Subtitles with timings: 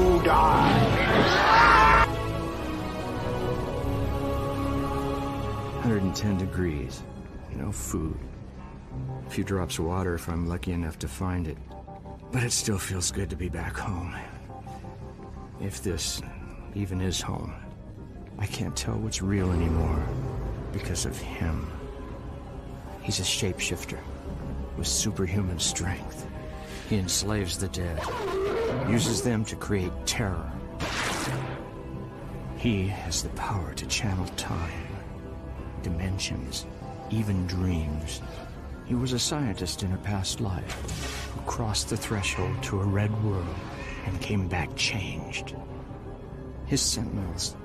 [0.00, 2.06] you die.
[5.74, 7.02] 110 degrees.
[7.56, 8.18] No food.
[9.26, 11.58] A few drops of water if I'm lucky enough to find it.
[12.32, 14.14] But it still feels good to be back home.
[15.60, 16.22] If this
[16.74, 17.52] even is home.
[18.38, 20.02] I can't tell what's real anymore
[20.72, 21.70] because of him.
[23.02, 23.98] He's a shapeshifter
[24.76, 26.26] with superhuman strength.
[26.88, 28.00] He enslaves the dead,
[28.88, 30.50] uses them to create terror.
[32.56, 34.86] He has the power to channel time,
[35.82, 36.66] dimensions,
[37.10, 38.20] even dreams.
[38.86, 43.10] He was a scientist in a past life who crossed the threshold to a red
[43.24, 43.54] world
[44.06, 45.54] and came back changed.
[46.66, 47.56] His sentinels,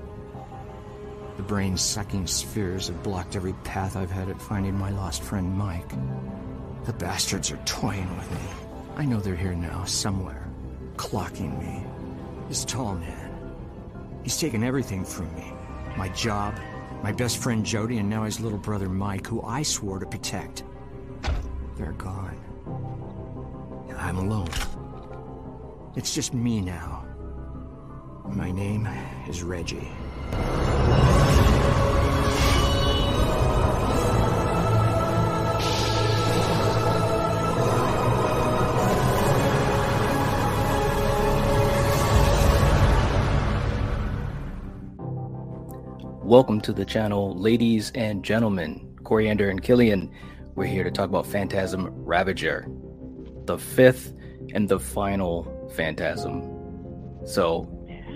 [1.36, 5.52] the brain sucking spheres, have blocked every path I've had at finding my lost friend
[5.52, 5.90] Mike.
[6.84, 8.48] The bastards are toying with me.
[8.96, 10.45] I know they're here now, somewhere,
[10.96, 11.84] clocking me.
[12.48, 13.30] This tall man.
[14.22, 15.52] He's taken everything from me
[15.96, 16.54] my job,
[17.02, 20.62] my best friend Jody, and now his little brother Mike, who I swore to protect.
[21.76, 22.38] They're gone.
[23.96, 24.48] I'm alone.
[25.96, 27.06] It's just me now.
[28.28, 28.86] My name
[29.28, 29.88] is Reggie.
[46.26, 48.98] Welcome to the channel, ladies and gentlemen.
[49.04, 50.10] Coriander and Killian.
[50.56, 52.66] We're here to talk about Phantasm Ravager,
[53.44, 54.12] the fifth
[54.52, 56.42] and the final Phantasm.
[57.24, 57.68] So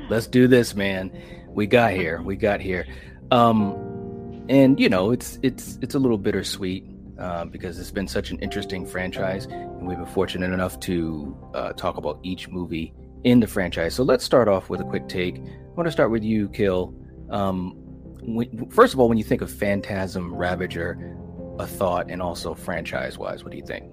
[0.09, 1.17] let's do this, man.
[1.51, 2.21] We got here.
[2.21, 2.85] We got here.
[3.31, 6.85] Um, and you know, it's it's it's a little bittersweet
[7.17, 11.75] uh, because it's been such an interesting franchise, and we've been fortunate enough to uh,
[11.75, 12.93] talk about each movie
[13.23, 13.95] in the franchise.
[13.95, 15.37] So let's start off with a quick take.
[15.37, 16.93] I want to start with you, Kill.
[17.31, 17.80] Um,
[18.23, 21.17] when, first of all, when you think of Phantasm Ravager,
[21.59, 23.91] a thought, and also franchise-wise, what do you think?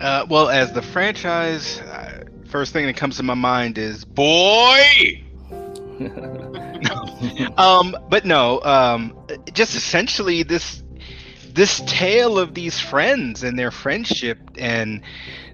[0.00, 5.22] Uh, well, as the franchise, uh, first thing that comes to my mind is boy.
[7.56, 9.16] um, but no, um,
[9.52, 10.82] just essentially this
[11.52, 15.02] this tale of these friends and their friendship and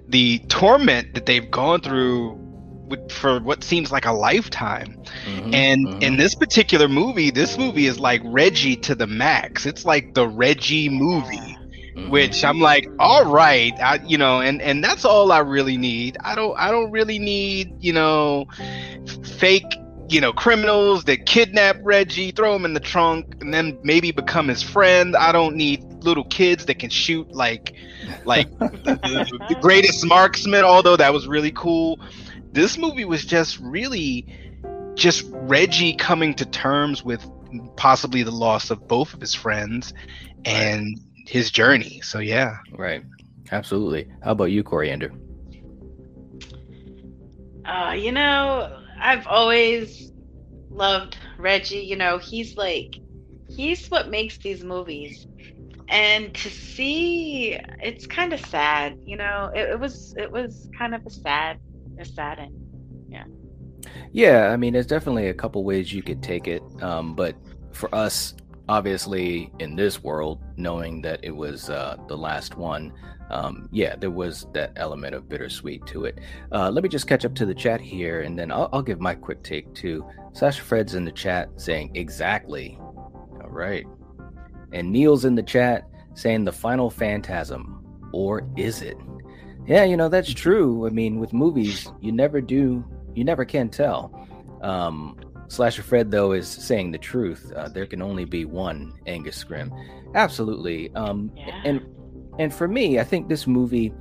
[0.07, 2.38] the torment that they've gone through
[3.11, 5.01] for what seems like a lifetime.
[5.25, 6.01] Mm-hmm, and mm-hmm.
[6.01, 9.65] in this particular movie, this movie is like Reggie to the max.
[9.65, 11.37] It's like the Reggie movie.
[11.37, 12.09] Mm-hmm.
[12.11, 16.17] Which I'm like, all right, I, you know, and and that's all I really need.
[16.23, 18.45] I don't, I don't really need, you know,
[19.23, 19.73] fake
[20.09, 24.47] you know, criminals that kidnap Reggie, throw him in the trunk, and then maybe become
[24.47, 25.15] his friend.
[25.15, 27.75] I don't need little kids that can shoot like,
[28.25, 28.67] like the,
[29.03, 30.63] the, the, greatest marksman.
[30.63, 31.99] Although that was really cool,
[32.51, 34.27] this movie was just really
[34.95, 37.25] just Reggie coming to terms with
[37.75, 39.93] possibly the loss of both of his friends
[40.45, 41.27] and right.
[41.27, 42.01] his journey.
[42.01, 43.03] So yeah, right,
[43.51, 44.07] absolutely.
[44.23, 45.11] How about you, Coriander?
[47.65, 50.11] Uh, you know, I've always
[50.69, 51.79] loved Reggie.
[51.79, 52.95] You know, he's like,
[53.47, 55.27] he's what makes these movies.
[55.87, 58.99] And to see, it's kind of sad.
[59.05, 61.59] You know, it, it was it was kind of a sad,
[61.99, 62.55] a sad end.
[63.09, 63.25] Yeah.
[64.11, 67.35] Yeah, I mean, there's definitely a couple ways you could take it, um, but
[67.71, 68.35] for us,
[68.67, 72.93] obviously, in this world, knowing that it was uh, the last one,
[73.29, 76.19] um, yeah, there was that element of bittersweet to it.
[76.51, 78.99] Uh, let me just catch up to the chat here, and then I'll, I'll give
[78.99, 80.05] my quick take too.
[80.33, 82.77] Slasher Fred's in the chat saying exactly.
[82.79, 83.85] All right,
[84.73, 87.83] and Neil's in the chat saying the final phantasm,
[88.13, 88.97] or is it?
[89.67, 90.87] Yeah, you know that's true.
[90.87, 92.83] I mean, with movies, you never do,
[93.15, 94.27] you never can tell.
[94.61, 95.17] Um,
[95.47, 97.51] Slasher Fred though is saying the truth.
[97.55, 99.71] Uh, there can only be one Angus Scrimm.
[100.15, 100.93] Absolutely.
[100.95, 101.61] Um, yeah.
[101.65, 101.81] and
[102.39, 103.93] and for me, I think this movie,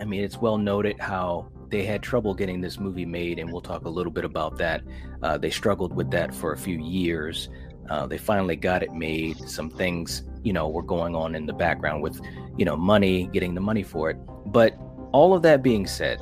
[0.00, 3.60] I mean, it's well noted how they had trouble getting this movie made, and we'll
[3.60, 4.82] talk a little bit about that.
[5.22, 7.48] Uh, they struggled with that for a few years.
[7.88, 9.36] Uh, they finally got it made.
[9.48, 12.20] Some things, you know, were going on in the background with,
[12.56, 14.16] you know, money, getting the money for it.
[14.50, 14.78] But
[15.12, 16.20] all of that being said,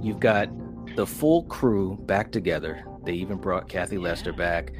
[0.00, 0.48] you've got
[0.96, 2.84] the full crew back together.
[3.04, 4.72] They even brought Kathy Lester back.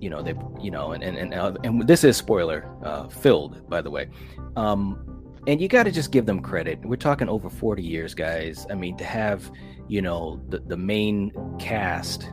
[0.00, 3.80] You know they you know and and and, and this is spoiler uh, filled by
[3.80, 4.08] the way.
[4.56, 5.10] Um
[5.46, 6.80] and you got to just give them credit.
[6.84, 8.66] We're talking over 40 years guys.
[8.70, 9.50] I mean to have
[9.88, 12.30] you know the, the main cast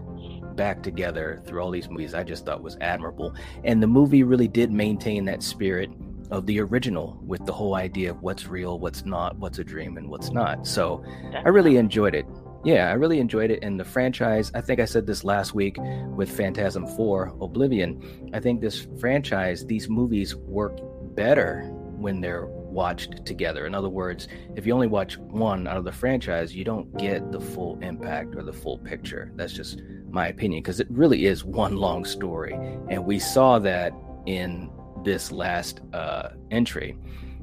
[0.56, 3.34] back together through all these movies i just thought was admirable.
[3.64, 5.90] And the movie really did maintain that spirit
[6.32, 9.98] of the original with the whole idea of what's real what's not what's a dream
[9.98, 11.04] and what's not so
[11.46, 12.26] i really enjoyed it
[12.64, 13.64] yeah, I really enjoyed it.
[13.64, 15.78] And the franchise, I think I said this last week
[16.16, 18.30] with Phantasm 4 Oblivion.
[18.34, 20.78] I think this franchise, these movies work
[21.16, 21.64] better
[21.98, 23.66] when they're watched together.
[23.66, 27.32] In other words, if you only watch one out of the franchise, you don't get
[27.32, 29.32] the full impact or the full picture.
[29.36, 32.54] That's just my opinion because it really is one long story.
[32.90, 33.94] And we saw that
[34.26, 34.71] in
[35.04, 36.98] this last uh, entry.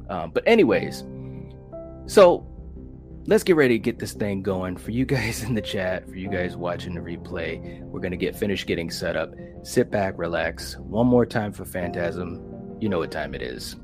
[0.08, 1.05] Um, but, anyways,
[2.06, 2.46] so
[3.26, 6.16] let's get ready to get this thing going for you guys in the chat, for
[6.16, 7.81] you guys watching the replay.
[7.82, 9.32] We're going to get finished getting set up.
[9.62, 10.76] Sit back, relax.
[10.78, 12.76] One more time for Phantasm.
[12.81, 13.76] You know what time it is.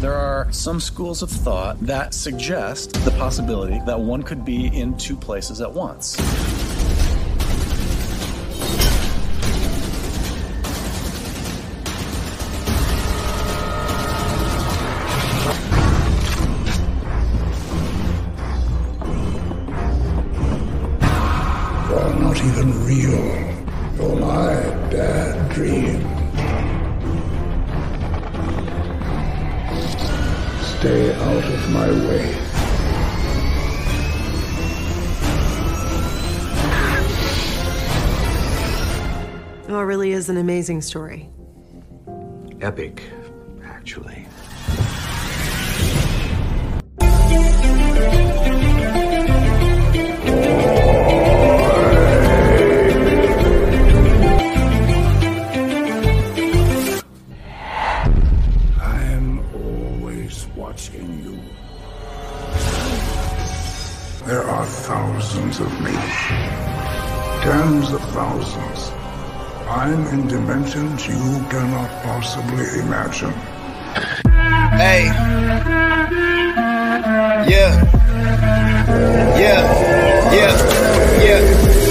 [0.00, 4.96] There are some schools of thought that suggest the possibility that one could be in
[4.96, 6.16] two places at once.
[40.28, 41.30] Is an amazing story.
[42.60, 43.02] Epic,
[43.64, 44.26] actually.
[58.82, 61.40] I'm always watching you.
[64.26, 65.92] There are thousands of me.
[67.42, 68.97] Tens of thousands.
[69.68, 73.32] I'm in dimensions you cannot possibly imagine.
[74.80, 75.04] Hey.
[77.46, 77.72] Yeah.
[79.38, 80.32] Yeah.
[80.32, 81.22] Yeah.
[81.22, 81.87] Yeah.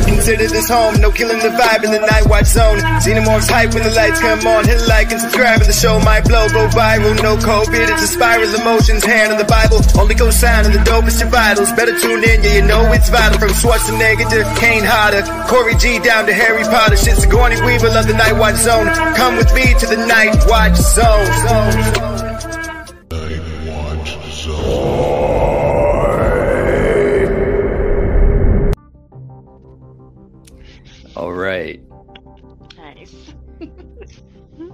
[0.00, 1.00] Consider this home.
[1.00, 2.78] No killing the vibe in the night watch zone.
[3.04, 4.64] Xenomorphs hype when the lights come on.
[4.64, 6.48] Hit like and subscribe and the show might blow.
[6.48, 7.84] Go viral, no COVID.
[7.92, 9.04] It's a spiral emotions.
[9.04, 9.80] Hand on the Bible.
[9.98, 11.72] Only go sign on the dopest your vitals.
[11.72, 13.38] Better tune in, yeah, you know it's vital.
[13.38, 15.22] From Schwarzenegger to Kane Hodder.
[15.48, 16.96] Corey G down to Harry Potter.
[16.96, 18.86] Shit's a Sigourney Weaver of the night watch zone.
[19.14, 21.26] Come with me to the night watch zone.
[21.48, 22.11] All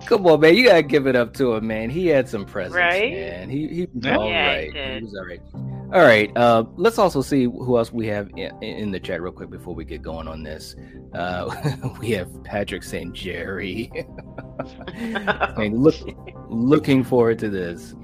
[0.08, 0.54] Come on, man.
[0.56, 1.90] You gotta give it up to him, man.
[1.90, 3.12] He had some presence, Right?
[3.12, 3.50] man.
[3.50, 4.16] He he was Yeah.
[4.16, 4.96] all Yeah, he right.
[4.98, 5.40] He was all right.
[5.92, 6.36] All right.
[6.36, 9.74] Uh, let's also see who else we have in, in the chat real quick before
[9.74, 10.76] we get going on this.
[11.14, 11.54] Uh,
[12.00, 13.12] we have Patrick St.
[13.12, 13.90] Jerry.
[15.56, 15.94] saying, look,
[16.48, 17.94] looking forward to this.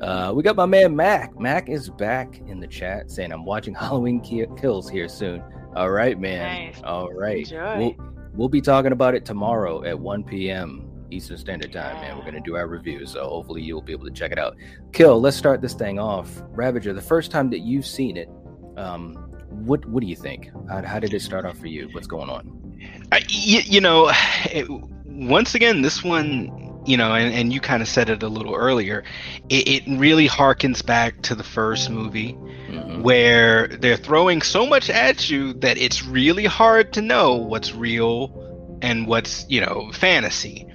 [0.00, 1.38] Uh, we got my man Mac.
[1.38, 5.42] Mac is back in the chat saying, "I'm watching Halloween Ki- Kills here soon."
[5.76, 6.72] All right, man.
[6.72, 6.82] Nice.
[6.82, 7.40] All right.
[7.40, 7.78] Enjoy.
[7.78, 10.89] We'll, we'll be talking about it tomorrow at 1 p.m.
[11.10, 12.16] Eastern Standard Time, man.
[12.18, 14.56] We're gonna do our review, so hopefully you'll be able to check it out.
[14.92, 15.20] Kill.
[15.20, 16.42] Let's start this thing off.
[16.50, 18.28] Ravager, the first time that you've seen it,
[18.76, 19.14] um,
[19.48, 20.50] what what do you think?
[20.68, 21.88] How, how did it start off for you?
[21.92, 22.78] What's going on?
[23.12, 24.10] I, y- you know,
[24.52, 24.66] it,
[25.04, 28.54] once again, this one, you know, and, and you kind of said it a little
[28.54, 29.04] earlier,
[29.50, 32.32] it, it really harkens back to the first movie
[32.70, 33.02] Mhm.
[33.02, 38.78] where they're throwing so much at you that it's really hard to know what's real
[38.80, 40.66] and what's, you know, fantasy.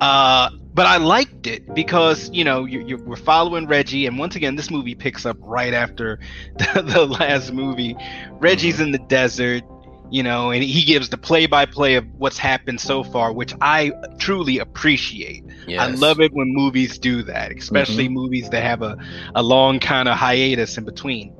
[0.00, 4.36] Uh, but I liked it because you know you, you we're following Reggie, and once
[4.36, 6.18] again, this movie picks up right after
[6.56, 7.96] the, the last movie.
[8.32, 9.62] Reggie's in the desert,
[10.10, 14.58] you know, and he gives the play-by-play of what's happened so far, which I truly
[14.58, 15.44] appreciate.
[15.82, 18.96] I love it when movies do that, especially movies that have a,
[19.34, 21.34] a long kind of hiatus in between.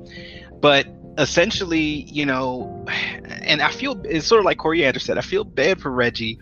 [0.59, 0.87] But
[1.17, 2.85] essentially, you know,
[3.25, 6.39] and I feel it's sort of like Corey Coriander said, I feel bad for Reggie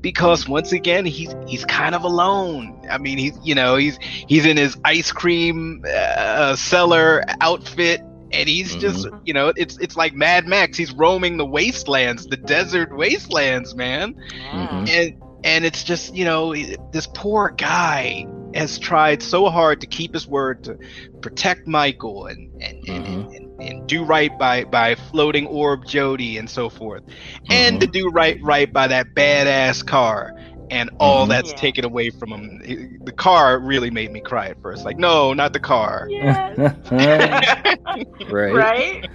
[0.00, 2.86] because once again he's he's kind of alone.
[2.90, 8.02] I mean, he's you know he's he's in his ice cream uh, seller outfit.
[8.30, 10.76] And he's just, you know, it's it's like Mad Max.
[10.76, 14.14] He's roaming the wastelands, the desert wastelands, man
[14.52, 14.88] Mhm.
[14.90, 16.54] and and it's just you know
[16.92, 20.78] this poor guy has tried so hard to keep his word to
[21.20, 23.36] protect Michael and and, and, Mhm.
[23.36, 27.02] and, and do right by by floating orb Jody and so forth,
[27.50, 27.92] and to Mm-hmm.
[27.92, 30.32] do right right by that badass car.
[30.70, 31.30] And all Mhm.
[31.30, 31.56] that's Yeah.
[31.56, 32.98] taken away from him.
[33.02, 34.84] The car really made me cry at first.
[34.84, 36.06] Like, no, not the car.
[36.10, 36.58] Yes.
[38.30, 38.54] right.
[38.54, 39.08] right?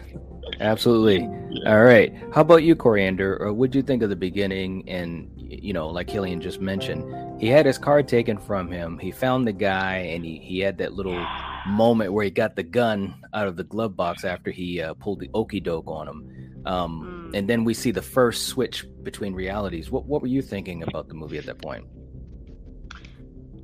[0.60, 1.22] Absolutely.
[1.68, 2.14] All right.
[2.34, 3.38] How about you, Coriander?
[3.42, 4.88] Or what do you think of the beginning?
[4.90, 8.98] And y- you know, like Killian just mentioned, he had his card taken from him.
[8.98, 11.26] He found the guy, and he he had that little
[11.68, 15.20] moment where he got the gun out of the glove box after he uh, pulled
[15.20, 16.64] the okey doke on him.
[16.66, 17.38] Um, Mm.
[17.38, 19.92] And then we see the first switch between realities.
[19.92, 21.86] What what were you thinking about the movie at that point?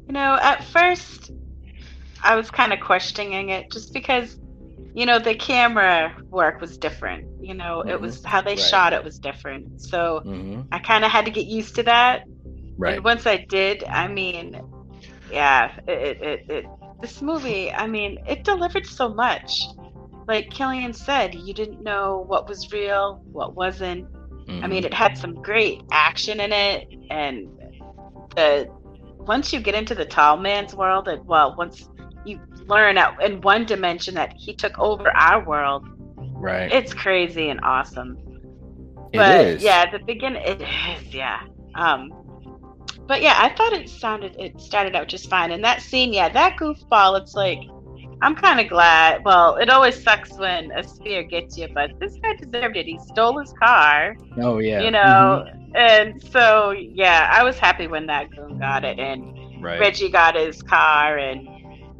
[0.08, 1.32] You know, at first,
[2.24, 4.40] I was kind of questioning it just because,
[4.94, 7.26] you know, the camera work was different.
[7.42, 8.02] You know, it Mhm.
[8.02, 8.60] was how they Right.
[8.60, 9.82] shot it was different.
[9.82, 10.62] So Mm-hmm.
[10.72, 12.22] I kind of had to get used to that.
[12.78, 12.96] Right.
[12.96, 14.60] And once I did, I mean,
[15.32, 16.66] yeah, it, it, it,
[17.02, 19.52] this movie, I mean, it delivered so much.
[20.28, 24.06] Like Killian said, you didn't know what was real, what wasn't.
[24.62, 24.70] I Mhm.
[24.70, 27.48] mean, it had some great action in it, and
[28.36, 28.68] the
[29.20, 31.88] once you get into the tall man's world, and well, once
[32.70, 35.88] learn out in one dimension that he took over our world,
[36.36, 36.72] right.
[36.72, 38.18] it's crazy and awesome.
[39.12, 39.64] It but is.
[39.64, 41.42] yeah, at the beginning, it is yeah.
[41.76, 42.14] Um,
[43.08, 46.30] but yeah, I thought it sounded it started out just fine, and that scene, yeah,
[46.30, 47.60] that goofball, it's like.
[48.22, 49.24] I'm kind of glad.
[49.24, 52.86] Well, it always sucks when a sphere gets you, but this guy deserved it.
[52.86, 54.82] He stole his car Oh yeah.
[54.82, 59.36] you know and so yeah i was happy when that goon got it and.
[59.62, 59.80] Right.
[59.80, 61.46] reggie got his car and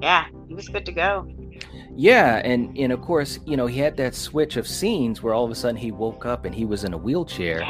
[0.02, 1.26] yeah he was good to go
[1.96, 5.46] Yeah, and and of course, you know, he had that switch of scenes where all
[5.46, 7.62] of a sudden he woke up and he was in a wheelchair,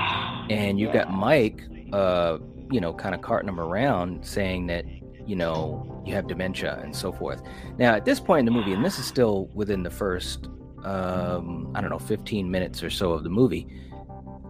[0.50, 2.38] and you've got Mike, uh,
[2.72, 4.86] you know, kind of carting him around, saying that
[5.28, 7.42] you know you have dementia and so forth.
[7.78, 10.48] Now, at this point in the movie, and this is still within the first,
[10.84, 13.68] um, I don't know, 15 minutes or so of the movie,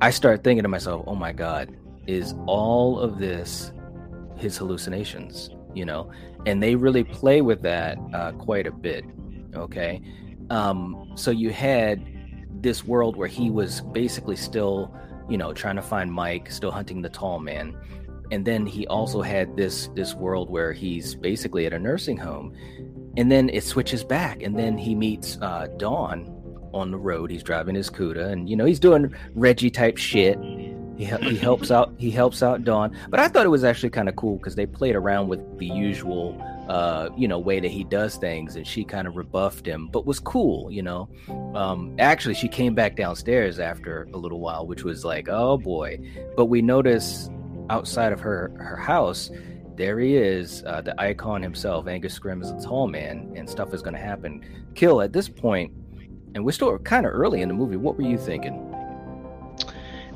[0.02, 1.76] I start thinking to myself, oh my God,
[2.08, 3.72] is all of this
[4.38, 5.50] his hallucinations?
[5.74, 6.12] You know,
[6.46, 9.06] and they really play with that uh, quite a bit.
[9.56, 10.02] Okay,
[10.50, 12.06] um, so you had
[12.62, 14.94] this world where he was basically still,
[15.30, 17.76] you know, trying to find Mike, still hunting the tall man,
[18.32, 22.54] and then he also had this this world where he's basically at a nursing home,
[23.18, 26.36] and then it switches back, and then he meets uh, Dawn
[26.74, 27.32] on the road.
[27.32, 30.38] He's driving his Cuda, and you know he's doing Reggie type shit.
[31.00, 31.94] He, he helps out.
[31.98, 34.66] He helps out Dawn, but I thought it was actually kind of cool because they
[34.66, 36.38] played around with the usual,
[36.68, 40.06] uh, you know, way that he does things, and she kind of rebuffed him, but
[40.06, 41.08] was cool, you know.
[41.56, 46.00] Um, actually, she came back downstairs after a little while, which was like, oh boy.
[46.36, 47.30] But we notice
[47.70, 49.32] outside of her her house,
[49.78, 53.74] there he is, uh, the icon himself, Angus Scrimm is a tall man, and stuff
[53.74, 54.44] is going to happen.
[54.76, 55.72] Kill at this point,
[56.36, 57.78] and we're still kind of early in the movie.
[57.78, 58.69] What were you thinking?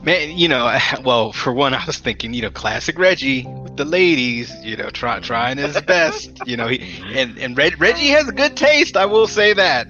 [0.03, 3.86] Man, you know, well, for one, I was thinking, you know, classic Reggie with the
[3.86, 6.31] ladies, you know, try, trying his best.
[6.45, 9.88] You know, he and and Reg, Reggie has good taste, I will say that.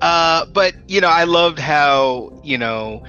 [0.00, 3.02] Uh, but you know, I loved how you know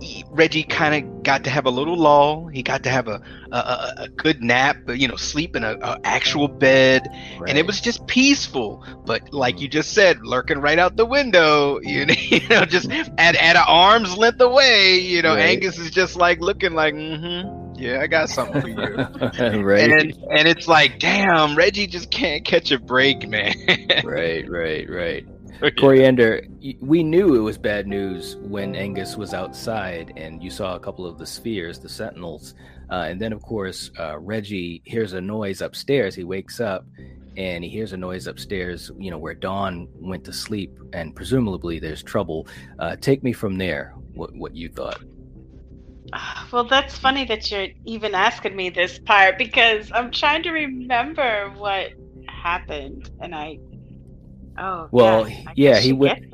[0.00, 2.46] he- Reggie kind of got to have a little lull.
[2.48, 3.20] He got to have a
[3.52, 7.02] a, a, good nap, you know, sleep in a, a actual bed,
[7.46, 8.84] and it was just peaceful.
[9.04, 12.90] But like you just said, lurking right out the window, you know, you know just
[12.90, 15.50] at at an arm's length away, you know, Right.
[15.50, 18.96] Angus is just like looking like, mm-hmm, yeah, I got something for you.
[19.62, 23.54] right, And and it's like, damn, Reggie just can't catch a break, man.
[24.04, 25.26] right, right, right.
[25.78, 26.46] Coriander,
[26.80, 31.06] we knew it was bad news when Angus was outside and you saw a couple
[31.06, 32.54] of the spheres, the sentinels.
[32.90, 36.14] Uh, and then, of course, uh, Reggie hears a noise upstairs.
[36.14, 36.84] He wakes up
[37.36, 40.72] and he hears a noise upstairs, you know, where Dawn went to sleep.
[40.92, 42.48] And presumably there's trouble.
[42.78, 45.00] Uh, take me from there, what, what you thought.
[46.52, 51.52] well that's funny that you're even asking me this part because i'm trying to remember
[51.56, 51.92] what
[52.26, 53.56] happened and i
[54.60, 56.32] oh Well, I yeah, he went-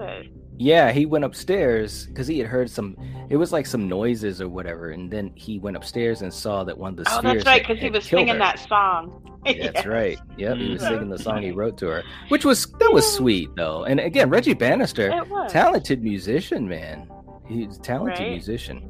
[0.58, 2.96] Yeah, he went upstairs because he had heard some.
[3.28, 6.78] It was like some noises or whatever, and then he went upstairs and saw that
[6.78, 8.38] one of the oh that's right because he was singing her.
[8.38, 10.18] that song That's right.
[10.38, 10.88] Yep, he was Mhm.
[10.88, 13.84] singing the song he wrote to her, which was that was sweet though.
[13.84, 15.10] And again, Reggie Bannister,
[15.48, 17.06] talented musician, man.
[17.46, 18.30] He's a talented Right.
[18.32, 18.82] musician.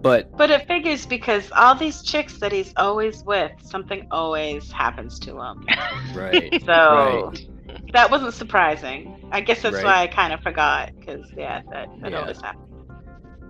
[0.00, 5.18] But But it figures because all these chicks that he's always with, something always happens
[5.20, 5.64] to him.
[6.14, 7.46] right, So right.
[7.92, 9.28] that wasn't surprising.
[9.32, 9.84] I guess that's Right.
[9.84, 12.20] why I kind of forgot because yeah, that, that Yeah.
[12.20, 12.64] always happens.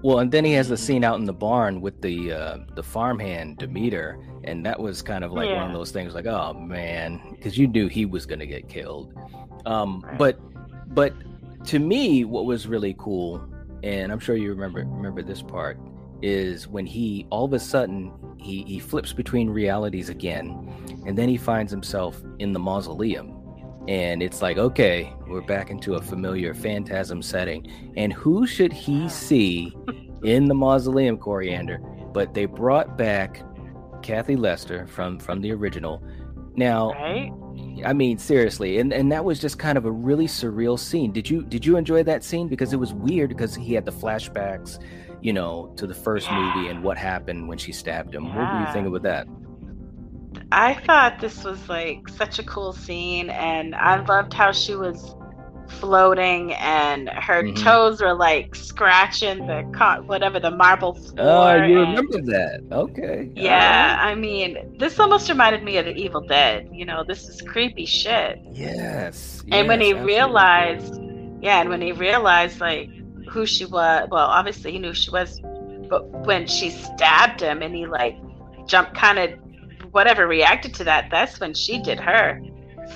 [0.03, 2.83] Well, and then he has the scene out in the barn with the uh, the
[2.85, 7.21] farmhand Demeter, and that was kind of like one of those things, like, oh man,
[7.33, 9.13] because you knew he was going to get killed.
[9.67, 10.17] Um, Right.
[10.19, 10.39] But
[10.95, 11.15] but
[11.67, 13.45] to me, what was really cool,
[13.83, 15.79] and I'm sure you remember remember this part,
[16.23, 20.73] is when he all of a sudden he he flips between realities again,
[21.07, 23.35] and then he finds himself in the mausoleum.
[23.89, 27.93] And it's like, okay, we're back into a familiar phantasm setting.
[27.97, 29.75] And who should he see
[30.23, 31.79] in the mausoleum, Coriander?
[32.13, 33.43] But they brought back
[34.03, 36.03] Kathy Lester from from the original.
[36.55, 37.33] Now, Right?
[37.85, 41.13] I mean, seriously, and and that was just kind of a really surreal scene.
[41.13, 43.93] Did you did you enjoy that scene because it was weird because he had the
[43.93, 44.79] flashbacks,
[45.21, 48.35] you know, to the first movie and what happened when she stabbed him.
[48.35, 49.27] What do you think about that?
[50.53, 55.15] I thought this was like such a cool scene, and I loved how she was
[55.69, 57.63] floating and her Mhm.
[57.63, 61.15] toes were like scratching the co- whatever the marble floor.
[61.19, 62.61] Oh, you and- remember that?
[62.73, 63.29] Okay.
[63.35, 66.69] Yeah, I mean, this almost reminded me of the Evil Dead.
[66.73, 68.39] You know, this is creepy shit.
[68.51, 69.43] Yes.
[69.53, 70.15] and when he absolutely.
[70.15, 71.01] realized,
[71.43, 72.89] yeah, and when he realized like
[73.31, 75.41] who she was, well, obviously he knew who she was,
[75.89, 78.17] but when she stabbed him and he like
[78.67, 79.31] jumped, kind of
[79.93, 82.41] whatever reacted to that, that's when she did her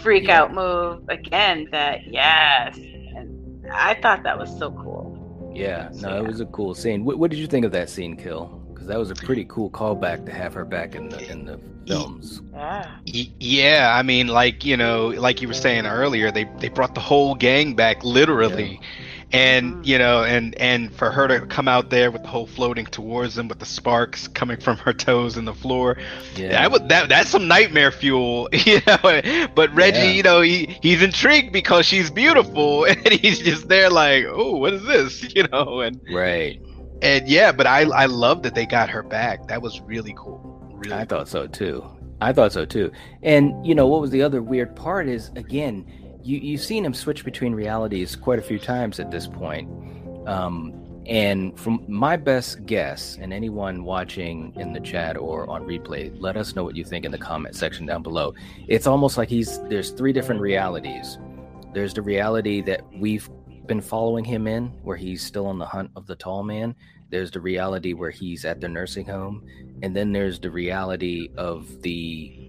[0.02, 0.42] freak Yeah.
[0.42, 1.68] out move again.
[1.72, 5.52] That yes, and I thought that was so cool.
[5.54, 6.18] Yeah, no, Yeah.
[6.20, 7.04] it was a cool scene.
[7.04, 8.46] What, what did you think of that scene, Kill?
[8.72, 11.60] Because that was a pretty cool callback to have her back in the in the
[11.86, 12.40] films.
[12.52, 16.94] Yeah, Yeah, I mean, like you know, like you were saying earlier, they they brought
[16.94, 18.80] the whole gang back literally,
[19.32, 19.86] and Mhm.
[19.86, 23.34] you know, and and for her to come out there with the whole floating towards
[23.34, 25.96] them with the sparks coming from her toes in the floor,
[26.36, 29.20] Yeah, that was that that's some nightmare fuel, you know.
[29.54, 30.10] But Reggie, Yeah.
[30.12, 34.72] you know, he he's intrigued because she's beautiful, and he's just there like, oh, what
[34.74, 36.60] is this, you know, and right.
[37.00, 39.48] and yeah, but I I love that they got her back.
[39.48, 40.48] That was really cool.
[40.74, 41.84] Really, I thought so too.
[42.20, 42.92] I thought so too.
[43.22, 45.84] And you know what was the other weird part is again,
[46.24, 49.68] you you've seen him switch between realities quite a few times at this point.
[50.28, 56.14] Um, and from my best guess, and anyone watching in the chat or on replay,
[56.20, 58.34] let us know what you think in the comment section down below.
[58.68, 61.18] It's almost like he's there's three different realities.
[61.74, 63.28] There's the reality that we've
[63.66, 66.74] been following him in, where he's still on the hunt of the tall man.
[67.10, 69.44] There's the reality where he's at the nursing home,
[69.82, 72.48] and then there's the reality of the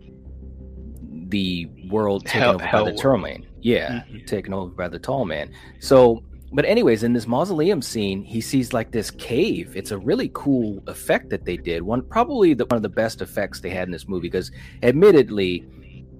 [1.29, 3.45] the world taken Hell- over by the tall man.
[3.63, 4.25] Yeah, mm-hmm.
[4.25, 5.51] taken over by the tall man.
[5.79, 6.21] So,
[6.51, 9.75] but anyways, in this mausoleum scene, he sees like this cave.
[9.75, 11.81] It's a really cool effect that they did.
[11.81, 14.51] One probably the, one of the best effects they had in this movie because,
[14.83, 15.65] admittedly,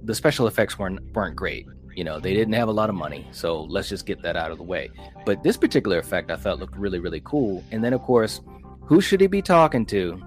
[0.03, 1.67] the special effects weren't weren't great.
[1.95, 4.49] You know, they didn't have a lot of money, so let's just get that out
[4.49, 4.89] of the way.
[5.25, 7.63] But this particular effect I thought looked really, really cool.
[7.71, 8.41] And then, of course,
[8.81, 10.19] who should he be talking to?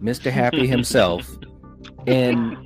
[0.00, 0.30] Mr.
[0.30, 1.28] Happy himself.
[2.06, 2.56] and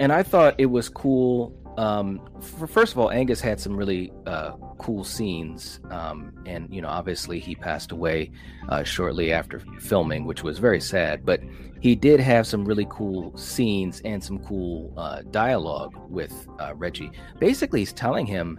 [0.00, 1.52] and I thought it was cool.
[1.76, 6.80] Um, for, first of all, Angus had some really uh, cool scenes, um, and you
[6.80, 8.30] know, obviously he passed away
[8.68, 11.26] uh, shortly after filming, which was very sad.
[11.26, 11.40] But
[11.80, 17.10] he did have some really cool scenes and some cool uh, dialogue with uh, Reggie.
[17.40, 18.58] Basically, he's telling him,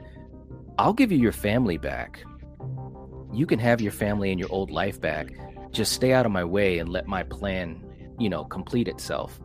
[0.77, 2.23] "I'll give you your family back.
[3.31, 5.27] You can have your family and your old life back.
[5.71, 7.81] Just stay out of my way and let my plan,
[8.19, 9.39] you know, complete itself."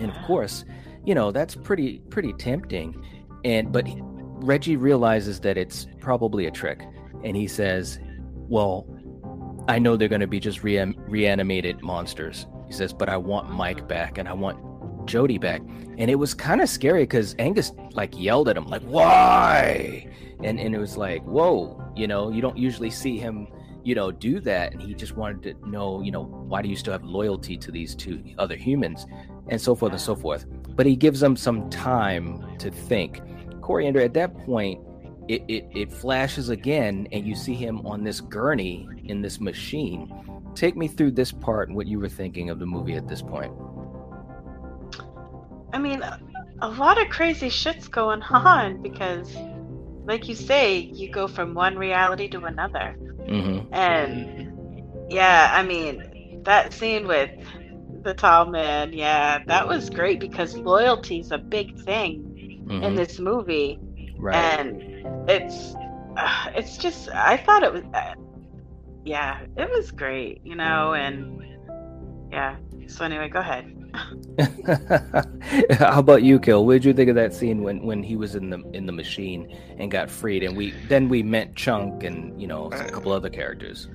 [0.00, 0.64] And of course,
[1.04, 3.02] you know that's pretty pretty tempting.
[3.44, 3.86] And but
[4.44, 6.82] Reggie realizes that it's probably a trick,
[7.22, 7.98] and he says,
[8.48, 8.86] "Well,
[9.68, 13.50] I know they're going to be just rean- reanimated monsters." He says, "But I want
[13.50, 15.62] Mike back, and I want Jody back."
[15.96, 20.08] And it was kind of scary because Angus like yelled at him, like, "Why?"
[20.42, 23.46] And and it was like, "Whoa!" You know, you don't usually see him,
[23.84, 24.72] you know, do that.
[24.72, 27.70] And he just wanted to know, you know, why do you still have loyalty to
[27.70, 29.06] these two other humans,
[29.48, 30.46] and so forth and so forth.
[30.70, 33.20] But he gives them some time to think.
[33.60, 34.80] Coriander, at that point,
[35.28, 40.12] it, it, it flashes again, and you see him on this gurney in this machine.
[40.54, 43.22] Take me through this part and what you were thinking of the movie at this
[43.22, 43.52] point.
[45.72, 46.20] I mean, a,
[46.60, 49.34] a lot of crazy shit's going on because,
[50.04, 52.96] like you say, you go from one reality to another.
[53.26, 53.74] Mm-hmm.
[53.74, 57.30] And yeah, I mean, that scene with
[58.02, 62.30] the tall man, yeah, that was great because loyalty's a big thing
[62.82, 63.78] in this movie.
[63.80, 64.22] Mm-hmm.
[64.22, 64.36] Right.
[64.36, 65.74] And it's,
[66.16, 68.14] uh, it's just, I thought it was, uh,
[69.04, 71.42] yeah, it was great, you know, and
[72.30, 72.56] yeah.
[72.86, 73.83] So anyway, go ahead.
[75.78, 76.64] How about you, Kill?
[76.66, 78.92] What did you think of that scene when, when he was in the in the
[78.92, 83.12] machine and got freed, and we then we met Chunk and you know a couple
[83.12, 83.88] other characters.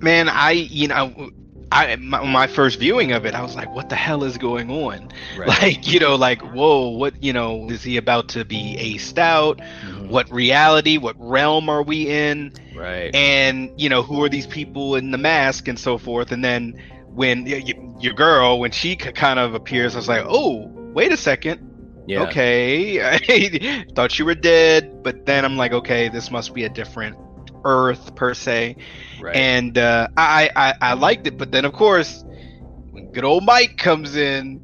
[0.00, 1.30] man i you know
[1.70, 4.68] i my, my first viewing of it i was like what the hell is going
[4.70, 5.48] on Right.
[5.62, 9.58] like you know like whoa what you know is he about to be aced out
[9.58, 10.08] Mhm.
[10.08, 13.14] what reality what realm are we in Right.
[13.14, 16.74] and you know who are these people in the mask and so forth and then
[17.14, 21.60] when your girl when she kind of appears i was like oh wait a second
[22.06, 22.22] yeah.
[22.22, 26.68] okay i thought you were dead but then i'm like okay this must be a
[26.68, 27.16] different
[27.64, 28.76] earth per se
[29.20, 29.36] Right.
[29.36, 32.24] and uh, I, I I liked it, but then of course,
[32.90, 34.60] when good old Mike comes in,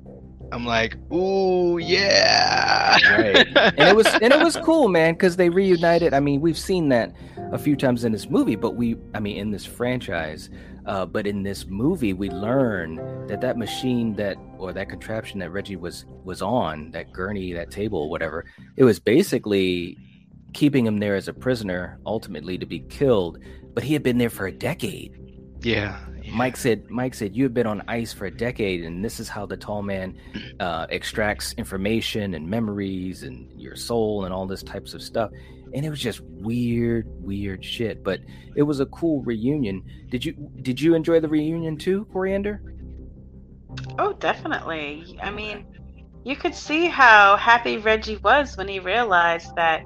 [0.50, 2.98] I'm like, ooh, yeah.
[3.16, 6.58] right and it was and it was cool man because they reunited i mean we've
[6.58, 7.12] seen that
[7.52, 10.50] a few times in this movie but we i mean in this franchise
[10.88, 12.96] uh, but in this movie we learn
[13.28, 17.70] that that machine that or that contraption that reggie was was on that gurney that
[17.70, 18.44] table whatever
[18.76, 19.96] it was basically
[20.54, 23.38] keeping him there as a prisoner ultimately to be killed
[23.74, 25.14] but he had been there for a decade
[26.22, 26.32] Yeah.
[26.34, 29.28] Mike said, "Mike said you have been on ice for a decade, and this is
[29.28, 30.16] how the tall man
[30.60, 35.30] uh, extracts information and memories and your soul and all this types of stuff."
[35.74, 38.02] And it was just weird, weird shit.
[38.02, 38.20] But
[38.56, 39.82] it was a cool reunion.
[40.08, 42.62] Did you did you enjoy the reunion too, Coriander?
[43.98, 45.18] Oh, definitely.
[45.22, 45.66] I mean,
[46.24, 49.84] you could see how happy Reggie was when he realized that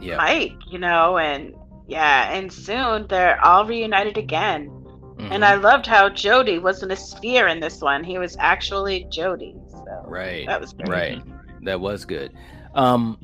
[0.00, 1.54] Yeah, Mike, you know, and
[1.86, 4.68] yeah, and soon they're all reunited again.
[5.16, 5.28] Mhm.
[5.32, 8.04] And I loved how Jody wasn't a sphere in this one.
[8.04, 9.56] He was actually Jody.
[9.70, 10.88] So right, that was great.
[10.88, 11.22] right.
[11.62, 12.32] That was good.
[12.74, 13.18] Um,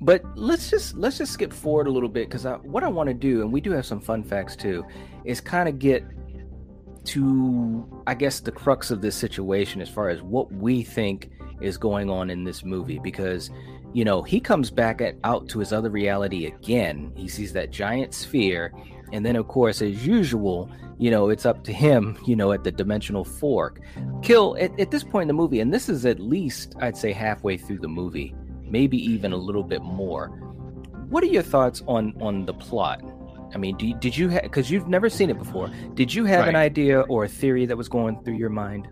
[0.00, 3.14] but let's just let's just skip forward a little bit because what I want to
[3.14, 4.84] do, and we do have some fun facts too,
[5.24, 6.04] is kind of get
[7.04, 11.76] to I guess the crux of this situation as far as what we think is
[11.76, 12.98] going on in this movie.
[12.98, 13.50] Because
[13.92, 17.12] you know he comes back at, out to his other reality again.
[17.14, 18.72] He sees that giant sphere
[19.12, 22.64] and then of course as usual you know it's up to him you know at
[22.64, 23.80] the dimensional fork.
[24.22, 27.12] Kill at, at this point in the movie and this is at least i'd say
[27.12, 28.34] halfway through the movie
[28.70, 30.28] maybe even a little bit more
[31.08, 33.02] what are your thoughts on on the plot
[33.54, 36.46] i mean do you, did you because you've never seen it before did you have
[36.46, 38.88] an idea or a theory that was going through your mind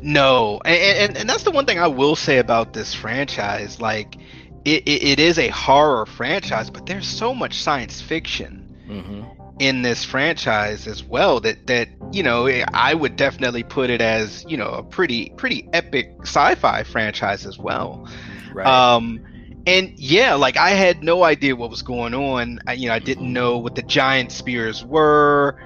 [0.00, 3.80] No, and, and and that's the one thing I will say about this franchise.
[3.80, 4.16] Like,
[4.64, 9.22] it, it, it is a horror franchise, but there's so much science fiction mm-hmm.
[9.60, 14.44] in this franchise as well that that you know I would definitely put it as
[14.48, 18.06] you know a pretty pretty epic sci-fi franchise as well.
[18.54, 19.20] Right Um,
[19.66, 22.58] and yeah, like I had no idea what was going on.
[22.66, 25.56] I, you know, I didn't know what the giant spears were.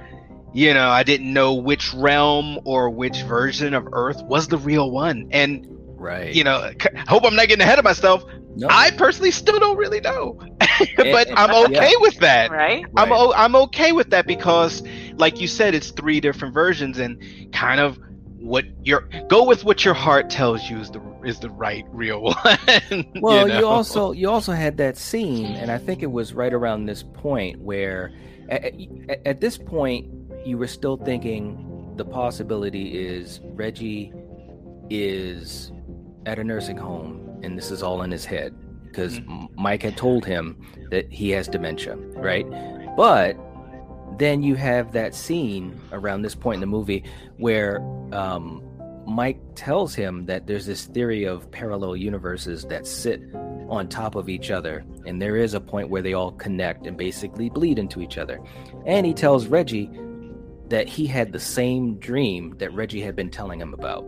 [0.53, 4.91] You know, I didn't know which realm or which version of Earth was the real
[4.91, 5.27] one.
[5.31, 5.67] And
[5.99, 8.25] right you know, c- I hope I'm not getting ahead of myself.
[8.57, 10.37] no, I personally still don't really know,
[11.11, 12.53] but I'm okay with that.
[12.53, 12.85] Right?
[12.97, 14.83] I'm o- I'm okay with that because,
[15.17, 17.19] like you said, it's three different versions and
[17.53, 17.99] kind of
[18.41, 22.23] what your go with what your heart tells you is the is the right real
[22.45, 23.07] one.
[23.21, 23.69] Well, you, know?
[23.69, 27.61] also you also had that scene, and I think it was right around this point
[27.61, 28.13] where,
[28.49, 28.65] at,
[29.09, 30.09] at, at this point,
[30.45, 34.13] you were still thinking the possibility is Reggie
[34.91, 35.73] is
[36.27, 39.47] at a nursing home, and this is all in his head because mm-hmm.
[39.61, 40.57] Mike had told him
[40.91, 42.47] that he has dementia, right?
[42.97, 43.37] But
[44.19, 47.05] then you have that scene around this point in the movie
[47.37, 47.81] where
[48.13, 48.63] um,
[49.07, 53.23] Mike tells him that there's this theory of parallel universes that sit
[53.69, 56.97] on top of each other, and there is a point where they all connect and
[56.97, 58.41] basically bleed into each other.
[58.87, 59.91] And he tells Reggie
[60.69, 64.05] that he had the same dream that Reggie had been telling him about.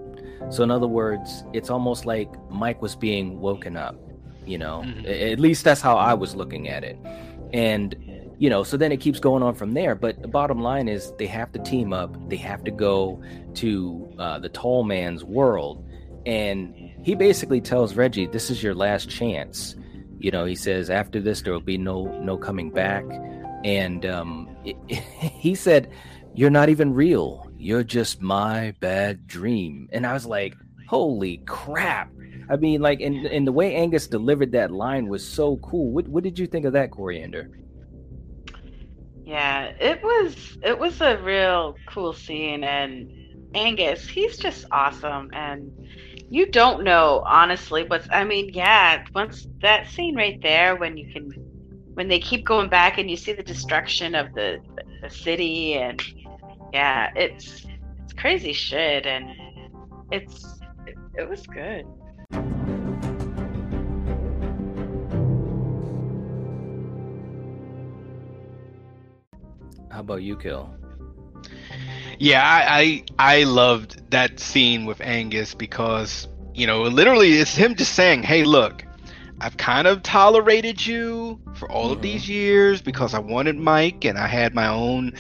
[0.51, 3.97] So, in other words, it's almost like Mike was being woken up,
[4.47, 4.83] you know?
[4.85, 5.33] Mhm.
[5.33, 6.99] At least that's how I was looking at it.
[7.53, 7.95] And,
[8.41, 9.95] you know, so then it keeps going on from there.
[9.95, 13.23] But the bottom line is they have to team up, they have to go
[13.57, 15.87] to uh, the tall man's world.
[16.25, 19.77] And he basically tells Reggie, This is your last chance.
[20.19, 23.05] You know, he says, After this, there will be no, no coming back.
[23.63, 24.49] And um,
[24.89, 25.93] he said,
[26.35, 27.47] You're not even real.
[27.59, 29.91] You're just my bad dream.
[29.93, 30.55] And I was like,
[30.89, 32.11] Holy crap.
[32.49, 35.93] I mean, like, and, and the way Angus delivered that line was so cool.
[35.93, 37.51] What, what did you think of that, Coriander?
[39.25, 43.11] Yeah, it was it was a real cool scene and
[43.55, 45.73] Angus, he's just awesome and
[46.29, 51.13] you don't know honestly what's I mean, yeah, once that scene right there when you
[51.13, 51.31] can
[51.95, 54.61] when they keep going back and you see the destruction of the
[55.03, 56.03] the city and
[56.73, 57.67] yeah, it's
[58.05, 59.31] it's crazy shit and
[60.11, 61.87] it's it, it was good.
[70.01, 70.75] How about you, Kill?
[72.19, 77.75] Yeah, I, I I loved that scene with Angus because you know literally it's him
[77.75, 78.83] just saying, "Hey, look,
[79.43, 82.03] I've kind of tolerated you for all of Mhm.
[82.03, 85.13] these years because I wanted Mike and I had my own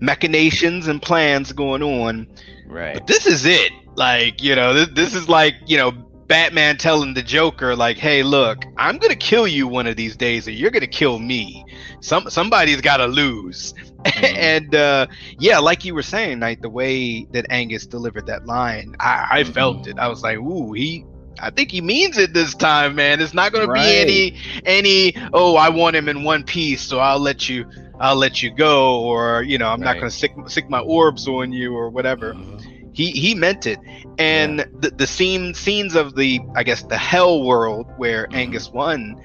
[0.00, 2.28] machinations and plans going on.
[2.68, 2.94] Right.
[2.94, 3.72] But this is it.
[3.96, 5.90] Like you know, this, this is like you know
[6.28, 10.46] Batman telling the Joker, like, "Hey, look, I'm gonna kill you one of these days,
[10.46, 11.64] or you're gonna kill me.
[12.00, 13.72] Some somebody's got to lose."
[14.04, 14.24] Mm-hmm.
[14.36, 15.06] and uh,
[15.38, 19.42] yeah, like you were saying, like the way that Angus delivered that line, I, I
[19.42, 19.52] mm-hmm.
[19.52, 19.98] felt it.
[19.98, 21.04] I was like, "Ooh, he."
[21.40, 23.20] I think he means it this time, man.
[23.20, 24.36] It's not going to be any
[24.66, 25.14] any.
[25.32, 27.64] Oh, I want him in one piece, so I'll let you.
[28.00, 31.28] I'll let you go, or you know, I'm not going to stick stick my orbs
[31.28, 32.77] on you, or whatever mm-hmm.
[32.98, 33.80] He he meant it
[34.18, 38.36] and the, the scene scenes of the i guess the hell world where Mhm.
[38.36, 39.16] angus won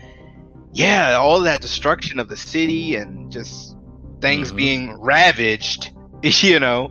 [0.73, 3.75] yeah all that destruction of the city and just
[4.21, 4.57] things Mhm.
[4.57, 5.91] being ravaged
[6.23, 6.89] you know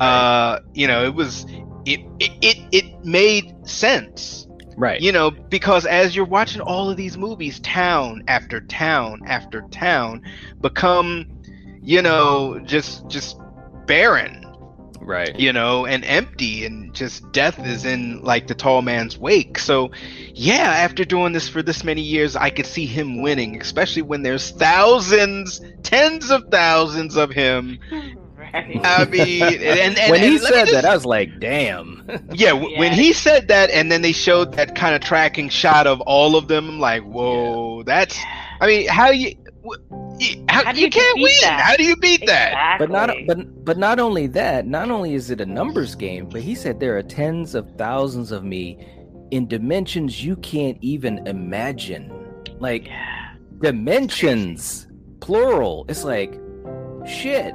[0.00, 1.46] uh you know it was
[1.86, 5.00] it it it, it made sense Right.
[5.00, 10.22] you know because as you're watching all of these movies town after town after town
[10.60, 11.26] become
[11.82, 13.36] you know just just
[13.86, 14.43] barren
[15.04, 15.38] right.
[15.38, 19.58] you know, and empty, and just death is in like the tall man's wake.
[19.58, 19.90] So,
[20.34, 24.22] yeah, after doing this for this many years, I could see him winning, especially when
[24.22, 27.78] there's thousands, tens of thousands of him.
[28.36, 28.80] right.
[28.84, 32.06] I mean, and, and when he and let said just- that, I was like, "Damn."
[32.32, 35.86] yeah, w- when he said that, and then they showed that kind of tracking shot
[35.86, 38.18] of all of them, I'm like, whoa, that's.
[38.60, 39.34] I mean, how you.
[39.66, 41.30] wh- you- How, How do you you can't win.
[41.42, 41.60] that?
[41.60, 42.76] How do you beat that?
[42.78, 46.40] But not but but not only that not only is it a numbers game but
[46.42, 48.78] he said there are tens of thousands of me
[49.30, 52.12] in dimensions you can't even imagine
[52.60, 53.34] like Yeah.
[53.60, 54.86] dimensions
[55.20, 56.38] plural it's like
[57.06, 57.54] shit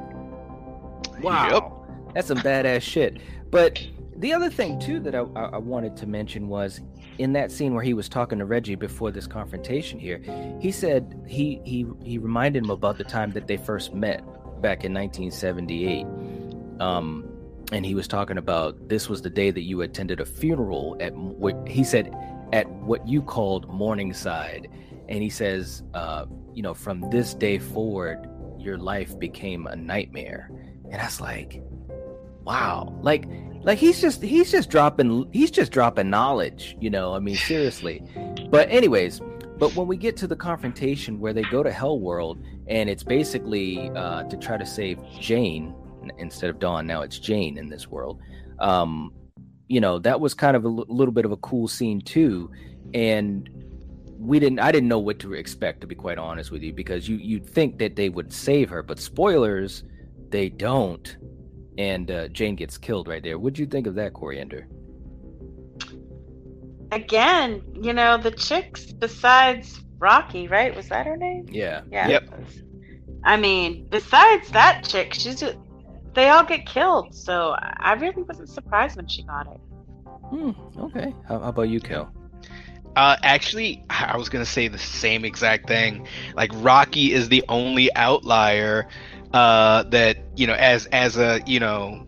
[1.22, 3.18] wow that's some badass shit
[3.52, 3.80] but
[4.18, 6.82] the other thing too that I, I I wanted to mention was
[7.20, 10.22] in that scene where he was talking to Reggie before this confrontation here,
[10.60, 14.22] he said he he he reminded him about the time that they first met
[14.62, 16.06] back in 1978.
[16.80, 17.30] Um,
[17.72, 21.14] and he was talking about this was the day that you attended a funeral at
[21.14, 22.16] what he said
[22.54, 24.70] at what you called Morningside,
[25.10, 28.28] and he says, uh, you know, from this day forward,
[28.58, 30.50] your life became a nightmare.
[30.90, 31.62] And I was like,
[32.44, 33.26] wow, like
[33.62, 38.04] like he's just he's just dropping he's just dropping knowledge you know i mean seriously.
[38.50, 39.22] But anyways
[39.58, 43.04] but when we get to the confrontation where they go to hell world and it's
[43.04, 45.76] basically uh, to try to save jane
[46.18, 48.22] instead of dawn now it's jane in this world
[48.60, 49.12] um
[49.70, 52.52] you know that was kind of a l- little bit of a cool scene too.
[52.94, 53.50] And
[54.18, 57.08] we didn't i didn't know what to expect to be quite honest with you because
[57.08, 59.84] you you'd think that they would save her but spoilers
[60.30, 61.16] they don't
[61.80, 63.40] and uh, Jane gets killed right there.
[63.40, 64.68] What'd you think of that, Coriander?
[66.92, 70.76] Again, you know, the chicks besides Rocky, right?
[70.76, 71.46] Was that her name?
[71.50, 71.82] Yeah.
[71.90, 72.10] Yeah.
[72.10, 72.30] Yep.
[73.24, 75.56] I mean, besides that chick, she's just,
[76.16, 77.16] they all get killed.
[77.16, 79.62] So I really wasn't surprised when she got it.
[80.30, 81.16] Hmm, okay.
[81.30, 82.14] How, how about you, Kel?
[82.96, 86.08] Uh, actually, I was gonna say the same exact thing.
[86.36, 88.88] Like Rocky is the only outlier
[89.34, 92.08] uh, that you know, as as a you know,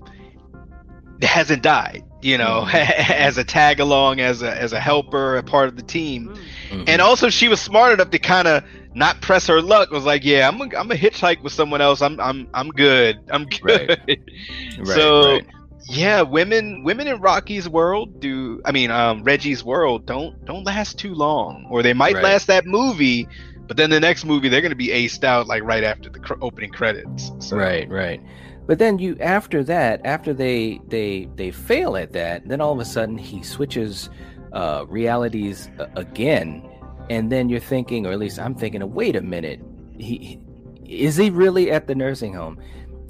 [1.21, 2.03] hasn't died.
[2.21, 5.83] You know, as a tag along, as a as a helper, a part of the
[5.83, 6.35] team,
[6.69, 6.87] Mm.
[6.87, 9.91] and also she was smart enough to kind of not press her luck.
[9.91, 12.01] Was like, yeah, I'm a, I'm a hitchhike with someone else.
[12.01, 13.19] I'm I'm I'm good.
[13.29, 13.89] I'm good.
[13.89, 13.99] Right.
[14.07, 14.19] Right,
[14.87, 15.45] so right.
[15.89, 20.97] yeah, women women in Rocky's world do I mean um Reggie's world don't don't last
[20.99, 22.23] too long or they might Right.
[22.23, 23.27] last that movie
[23.71, 26.19] but then the next movie they're going to be aced out like right after the
[26.19, 27.31] cr- opening credits.
[27.39, 28.21] So Right, right.
[28.67, 32.79] But then you after that, after they they they fail at that, then all of
[32.79, 34.09] a sudden he switches
[34.51, 36.69] uh realities again
[37.09, 39.61] and then you're thinking or at least I'm thinking, wait a minute.
[39.97, 40.37] He
[40.85, 42.59] is he really at the nursing home?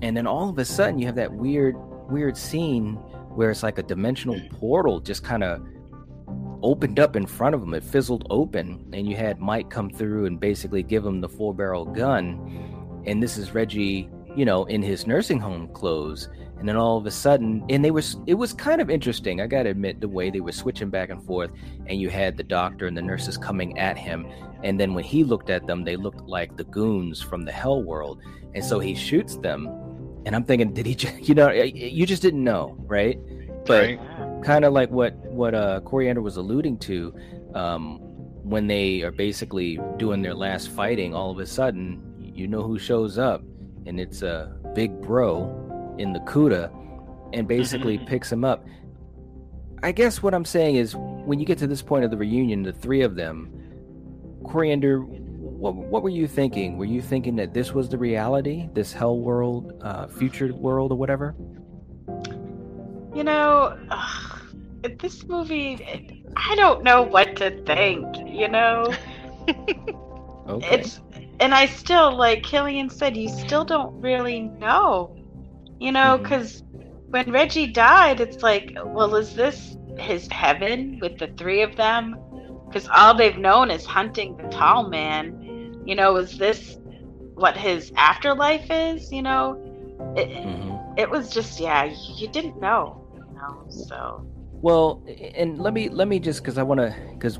[0.03, 1.75] And then all of a sudden you have that weird
[2.11, 2.93] weird scene
[3.33, 5.59] where it's like a dimensional portal just kind of
[6.61, 7.73] opened up in front of him.
[7.73, 11.53] It fizzled open, and you had Mike come through and basically give him the four
[11.53, 13.03] barrel gun.
[13.05, 16.29] And this is Reggie, you know, in his nursing home clothes.
[16.59, 19.41] And then all of a sudden, and they was it was kind of interesting.
[19.41, 21.49] I gotta admit the way they were switching back and forth,
[21.87, 24.27] and you had the doctor and the nurses coming at him,
[24.63, 27.81] and then when he looked at them, they looked like the goons from the Hell
[27.81, 28.21] World,
[28.53, 29.67] and so he shoots them.
[30.23, 33.19] And I'm thinking, did he just, you know, you just didn't know, right?
[33.65, 34.30] But Right.
[34.43, 37.13] Kind of like what what uh Coriander was alluding to
[37.53, 37.99] um
[38.43, 42.79] when they are basically doing their last fighting all of a sudden you know who
[42.79, 43.43] shows up
[43.85, 46.71] and it's a big bro in the Cuda
[47.33, 48.65] and basically picks him up.
[49.83, 52.63] I guess what I'm saying is when you get to this point of the reunion
[52.63, 53.51] the three of them
[54.43, 56.77] Coriander what, what were you thinking?
[56.77, 58.67] Were you thinking that this was the reality?
[58.73, 61.35] This hell world uh future world or whatever
[63.13, 64.41] You know, ugh,
[64.99, 65.79] this movie,
[66.35, 68.17] I don't know what to think.
[68.25, 68.97] You know,
[70.47, 70.57] Okay.
[70.61, 71.01] it's
[71.39, 75.15] and I still like Killian said, you still don't really know.
[75.79, 76.63] You know, because
[77.09, 82.15] when Reggie died, it's like, well, is this his heaven with the three of them?
[82.69, 85.35] Because all they've known is hunting the tall man.
[85.83, 86.77] You know, is this
[87.35, 89.11] what his afterlife is?
[89.11, 89.57] You know,
[90.15, 90.79] it, Mhm.
[90.97, 93.00] it was just yeah, you didn't know.
[93.41, 94.25] Know, so
[94.61, 95.03] Well,
[95.35, 97.39] and let me let me just because I want to because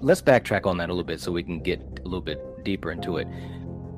[0.00, 2.90] let's backtrack on that a little bit so we can get a little bit deeper
[2.90, 3.26] into it.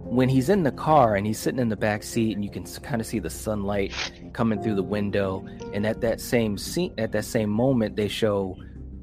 [0.04, 2.64] When he's in the car and he's sitting in the back seat and you can
[2.64, 3.92] kind of see the sunlight
[4.34, 8.56] coming through the window, and at that same scene, at that same moment, they show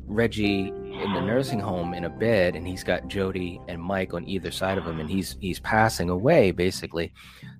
[0.05, 4.27] Reggie in the nursing home in a bed, and he's got Jody and Mike on
[4.27, 7.11] either side of him, and he's he's passing away basically.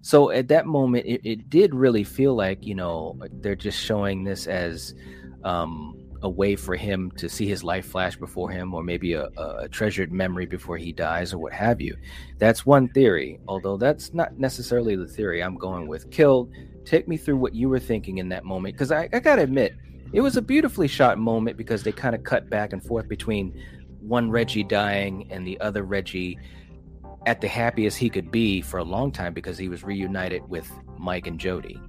[0.01, 4.23] So at that moment, it, it did really feel like you know they're just showing
[4.23, 4.93] this as
[5.43, 9.25] um, a way for him to see his life flash before him, or maybe a,
[9.37, 11.97] a treasured memory before he dies, or what have you.
[12.37, 16.11] That's one theory, although that's not necessarily the theory I'm going with.
[16.11, 16.51] Killed,
[16.85, 19.75] take me through what you were thinking in that moment, because I, I gotta admit,
[20.13, 23.53] it was a beautifully shot moment because they kind of cut back and forth between
[23.99, 26.37] one Reggie dying and the other Reggie
[27.25, 30.69] at the happiest he could be for a long time because he was reunited with
[30.97, 31.79] Mike and Jody.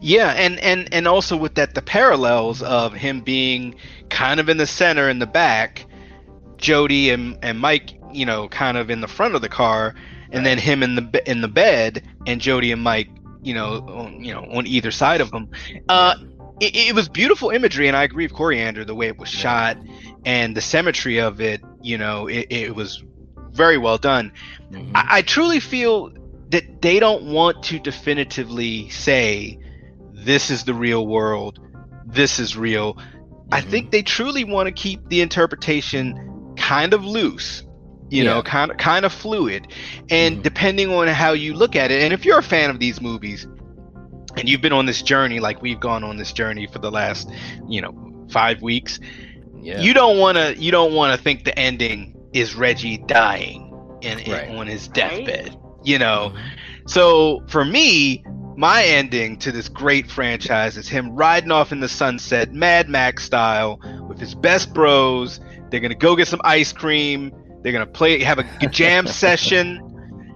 [0.00, 3.74] Yeah, and and and also with that the parallels of him being
[4.10, 5.86] kind of in the center in the back,
[6.56, 9.94] Jody and and Mike, you know, kind of in the front of the car,
[10.30, 13.08] and then him in the in the bed, and Jody and Mike,
[13.42, 15.48] you know, on, you know, on either side of him.
[15.88, 16.16] Uh,
[16.60, 19.76] it, it was beautiful imagery, and I agree with Coriander the way it was shot
[20.24, 21.60] and the symmetry of it.
[21.82, 23.02] You know, it, it was
[23.52, 24.32] very well done.
[24.72, 24.90] Mhm.
[24.94, 26.10] I, I truly feel
[26.50, 29.58] that they don't want to definitively say
[30.12, 31.58] this is the real world,
[32.06, 32.96] this is real.
[33.52, 33.70] I Mhm.
[33.70, 37.62] think they truly want to keep the interpretation kind of loose,
[38.10, 38.34] you Yeah.
[38.34, 39.66] know, kind of kind of fluid,
[40.10, 40.42] and Mhm.
[40.42, 42.02] depending on how you look at it.
[42.02, 43.46] And if you're a fan of these movies,
[44.36, 47.30] and you've been on this journey like we've gone on this journey for the last,
[47.68, 48.98] you know, five weeks,
[49.60, 49.80] yeah.
[49.80, 54.18] you don't want to you don't want to think the ending is Reggie dying in,
[54.20, 54.48] in- Right.
[54.50, 54.94] on his Right.
[55.26, 55.56] deathbed.
[55.84, 56.90] You know, Mhm.
[56.90, 58.24] so for me,
[58.56, 63.24] my ending to this great franchise is him riding off in the sunset, Mad Max
[63.24, 65.40] style, with his best bros.
[65.70, 67.32] They're gonna go get some ice cream.
[67.62, 69.80] They're gonna play, have a jam session,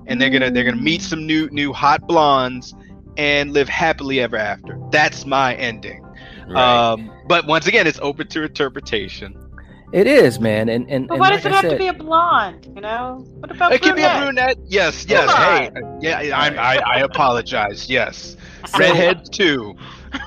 [0.06, 2.74] and they're gonna they're gonna meet some new new hot blondes
[3.18, 4.78] and live happily ever after.
[4.90, 6.02] That's my ending.
[6.48, 6.92] Right.
[6.92, 9.36] Um, but once again, it's open to interpretation.
[9.92, 11.88] it is, man, and and, but and why like does it I have to be
[11.88, 12.70] a blonde?
[12.74, 14.56] You know, what about It could be a brunette?
[14.56, 14.70] brunette.
[14.70, 15.28] Yes, yes.
[15.30, 16.00] Come Hey, on.
[16.00, 16.38] yeah.
[16.38, 17.90] I, I, I apologize.
[17.90, 18.36] Yes,
[18.78, 19.74] redheads too.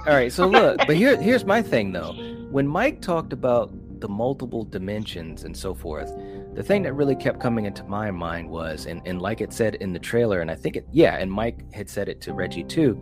[0.06, 2.13] All right, so look, but here here's my thing though.
[2.51, 3.71] When Mike talked about
[4.02, 6.12] the multiple dimensions and so forth,
[6.54, 9.76] the thing that really kept coming into my mind was, and, and like it said
[9.76, 12.64] in the trailer, and I think it yeah, and Mike had said it to Reggie
[12.64, 13.02] too.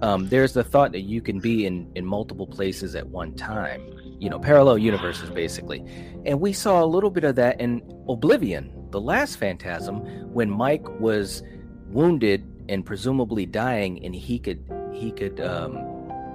[0.00, 3.82] Um, there's the thought that you can be in in multiple places at one time,
[4.20, 5.84] you know, parallel universes basically.
[6.24, 9.96] And we saw a little bit of that in Oblivion, the last Phantasm,
[10.32, 11.42] when Mike was
[11.88, 15.78] wounded and presumably dying, and he could he could um,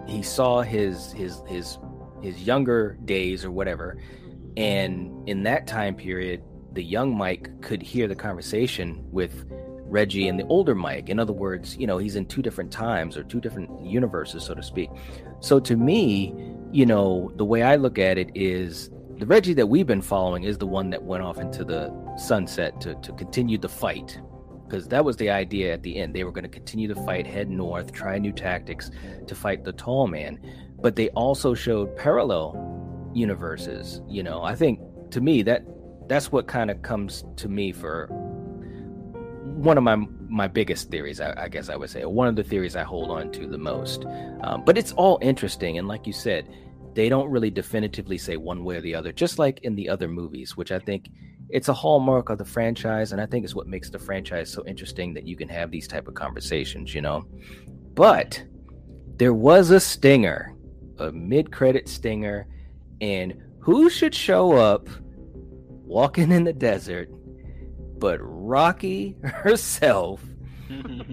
[0.08, 1.78] he saw his his his
[2.23, 3.97] his younger days or whatever.
[4.57, 9.45] And in that time period the young mike could hear the conversation with
[9.86, 11.09] reggie and the older mike.
[11.09, 14.55] In other words you know he's in two different times or two different universes so
[14.55, 14.89] to speak.
[15.39, 16.33] So to me
[16.71, 20.43] you know the way i look at it is the reggie that we've been following
[20.43, 24.19] is the one that went off into the sunset to, to continue the fight.
[24.65, 26.15] Because that was the idea at the end.
[26.15, 28.89] They were going to continue to fight head north try new tactics
[29.27, 30.39] to fight the tall man
[30.84, 32.60] but they also showed parallel
[33.15, 34.43] universes you know?
[34.43, 34.80] I think
[35.12, 35.63] to me that
[36.08, 39.96] that's what kind of comes to me for one of my
[40.28, 43.12] my biggest theories I, I guess i would say one of the theories i hold
[43.12, 44.06] on to the most.
[44.41, 46.50] Um, but it's all interesting and like you said
[46.93, 50.08] they don't really definitively say one way or the other just like in the other
[50.08, 51.10] movies which i think
[51.50, 54.66] it's a hallmark of the franchise and i think it's what makes the franchise so
[54.66, 57.26] interesting that you can have these type of conversations you know?
[57.93, 58.43] But
[59.18, 60.53] there was a stinger
[61.04, 62.47] a mid-credit stinger
[63.01, 64.88] and who should show up
[65.86, 67.10] walking in the desert
[67.97, 70.22] but rocky herself.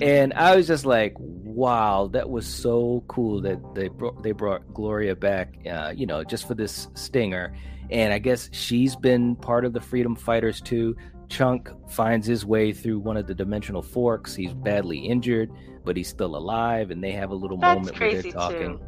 [0.01, 4.72] And i was just like wow that was so cool that they brought they brought
[4.72, 7.55] gloria back uh, you know just for this stinger.
[7.91, 10.97] And i guess she's been part of the freedom fighters too.
[11.28, 14.34] Chunk finds his way through one of the dimensional forks.
[14.34, 15.51] He's badly injured
[15.84, 18.84] but he's still alive and they have a little That's moment where they're talking too.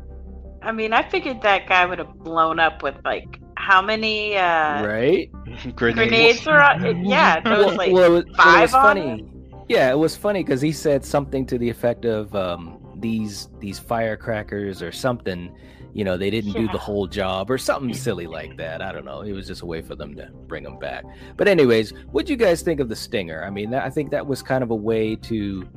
[0.63, 4.85] I mean, I figured that guy would have blown up with like how many uh,
[4.85, 5.31] right?
[5.77, 7.05] grenades were on?
[7.05, 9.23] Yeah, there was like well, it was, it was five on funny.
[9.23, 9.27] it?
[9.69, 13.79] Yeah, it was funny because he said something to the effect of um, these these
[13.79, 15.55] firecrackers or something.
[15.95, 18.81] You know, they didn't do the whole job or something silly like that.
[18.81, 19.21] I don't know.
[19.21, 21.05] It was just a way for them to bring them back.
[21.37, 23.45] But anyways, what do you guys think of the stinger?
[23.45, 25.69] I mean, that, I think that was kind of a way to.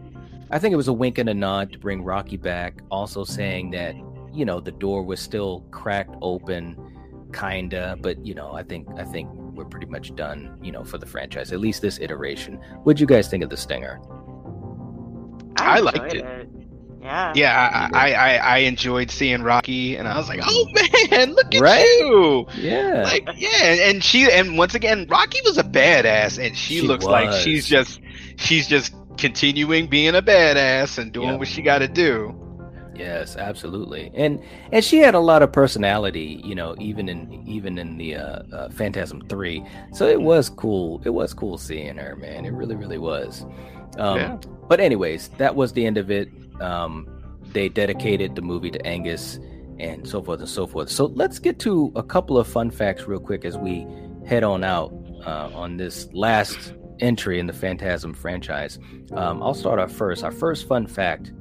[0.51, 2.81] I think it was a wink and a nod to bring Rocky back.
[2.91, 3.95] Also saying that
[4.36, 6.75] you know the door was still cracked open,
[7.33, 7.97] kinda.
[8.01, 10.57] But you know, I think I think we're pretty much done.
[10.61, 12.55] You know, for the franchise, at least this iteration.
[12.83, 13.99] What'd you guys think of the stinger?
[15.57, 16.49] I enjoyed liked it.
[17.01, 17.33] Yeah.
[17.36, 21.11] Yeah, I, I, I, I enjoyed seeing Rocky, and I was like, oh mm.
[21.11, 21.86] man, look at Right?
[21.99, 22.47] you!
[22.55, 26.79] Yeah, Like, yeah, and, and she, and once again, Rocky was a badass, and she,
[26.79, 27.99] She looks like she's just,
[28.38, 31.39] she's just continuing being a badass and doing Yep.
[31.39, 32.33] what she got to do.
[32.95, 34.41] Yes, absolutely, and
[34.71, 38.43] and she had a lot of personality, you know, even in even in the uh,
[38.53, 39.65] uh, Phantasm Three.
[39.93, 41.01] So it was cool.
[41.05, 42.45] It was cool seeing her, man.
[42.45, 43.45] It really, really was.
[43.97, 44.37] Um, Yeah.
[44.67, 46.29] But anyways, that was the end of it.
[46.59, 47.07] Um,
[47.51, 49.39] they dedicated the movie to Angus
[49.79, 50.89] and so forth and so forth.
[50.89, 53.85] So let's get to a couple of fun facts real quick as we
[54.25, 54.93] head on out
[55.25, 58.79] uh, on this last entry in the Phantasm franchise.
[59.11, 60.23] Um, I'll start off first.
[60.23, 61.33] Our first fun fact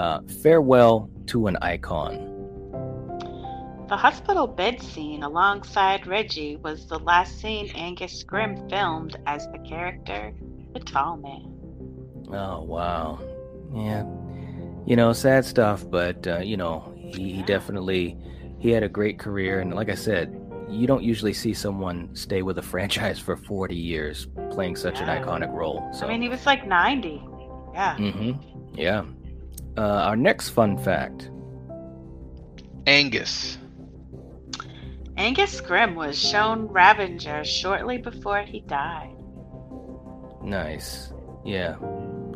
[0.00, 2.26] uh, farewell to an icon.
[3.90, 9.58] The hospital bed scene alongside Reggie was the last scene Angus Scrimm filmed as the
[9.58, 10.32] character,
[10.72, 11.52] the Tall Man.
[12.32, 13.18] Oh wow,
[13.74, 14.06] yeah,
[14.86, 18.16] you know, sad stuff, but uh, you know, he, he definitely
[18.58, 20.34] he had a great career, and like I said,
[20.70, 25.08] you don't usually see someone stay with a franchise for forty years playing such an
[25.08, 25.86] iconic role.
[25.92, 27.22] So, I mean, he was like 90.
[27.74, 27.96] Yeah.
[27.98, 28.78] Mm-hmm.
[28.78, 29.04] yeah.
[29.76, 31.30] Uh, our next fun fact.
[32.86, 33.58] Angus.
[35.16, 39.14] Angus Scrimm was shown Ravager shortly before he died.
[40.42, 41.12] Nice.
[41.44, 41.76] Yeah,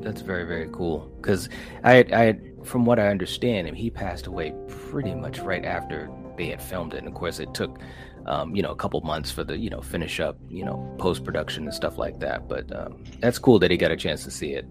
[0.01, 1.11] that's very very cool.
[1.17, 1.49] Because
[1.83, 6.63] I, I, from what I understand, he passed away pretty much right after they had
[6.63, 6.99] filmed it.
[6.99, 7.79] And of course, it took,
[8.27, 11.25] um, you know, a couple months for the, you know, finish up, you know, post
[11.25, 12.49] production and stuff like that.
[12.49, 14.67] But um, that's cool that he got a chance to see it.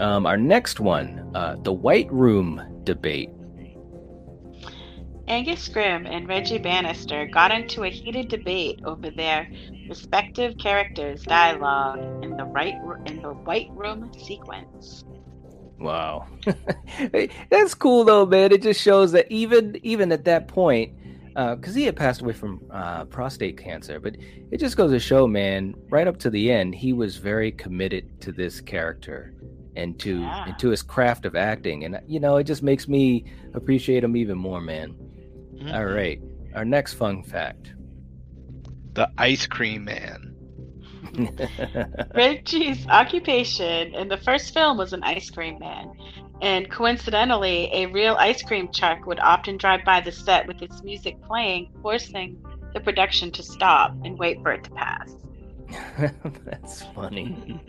[0.00, 3.30] Um, our next one, uh, the White Room debate.
[5.26, 9.48] Angus Scrimm and Reggie Bannister got into a heated debate over their
[9.88, 12.74] respective characters' dialogue in the right
[13.06, 15.04] in the White Room sequence.
[15.78, 16.26] Wow,
[17.50, 18.52] that's cool though, man.
[18.52, 20.92] It just shows that even even at that point,
[21.34, 24.16] because he had passed away from uh, prostate cancer, but
[24.50, 25.74] it just goes to show, man.
[25.88, 29.32] Right up to the end, he was very committed to this character
[29.76, 30.44] and to Yeah.
[30.46, 34.16] and to his craft of acting, and you know, it just makes me appreciate him
[34.16, 34.94] even more, man.
[35.58, 35.94] All mm-hmm.
[35.94, 36.20] right,
[36.54, 37.72] our next fun fact.
[38.94, 40.30] The Ice Cream Man.
[42.14, 45.92] Reggie's occupation in the first film was an ice cream man,
[46.42, 50.82] and coincidentally, a real ice cream truck would often drive by the set with its
[50.82, 55.14] music playing, forcing the production to stop and wait for it to pass.
[56.44, 57.60] That's funny.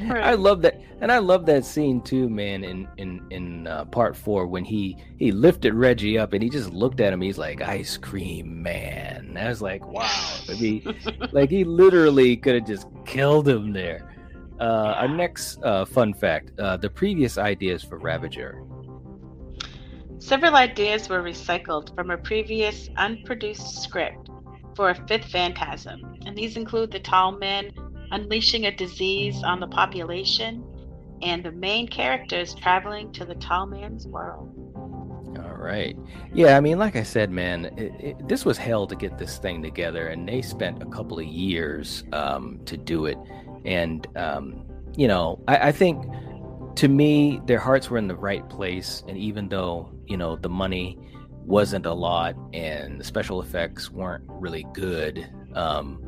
[0.00, 2.64] I love that, and I love that scene too, man.
[2.64, 6.72] In in in uh, part four, when he he lifted Reggie up and he just
[6.72, 10.08] looked at him, he's like, "Ice cream man." I was like, "Wow!"
[10.48, 10.94] I mean,
[11.32, 14.12] like he literally could have just killed him there.
[14.60, 18.62] Uh, our next uh, fun fact: uh, the previous ideas for Ravager.
[20.18, 24.27] Several ideas were recycled from a previous unproduced script
[24.78, 27.72] for a fifth phantasm, and these include the tall men
[28.12, 30.64] unleashing a disease on the population
[31.20, 34.54] and the main characters traveling to the tall man's world.
[35.36, 35.96] All right.
[36.32, 39.38] Yeah, I mean, like I said, man, it, it, this was hell to get this
[39.38, 43.18] thing together, and they spent a couple of years um, to do it.
[43.64, 44.64] And, um,
[44.96, 46.06] you know, I, I think
[46.76, 49.02] to me, their hearts were in the right place.
[49.08, 51.00] And even though, you know, the money
[51.48, 55.98] wasn't a lot and the special effects weren't really good, um,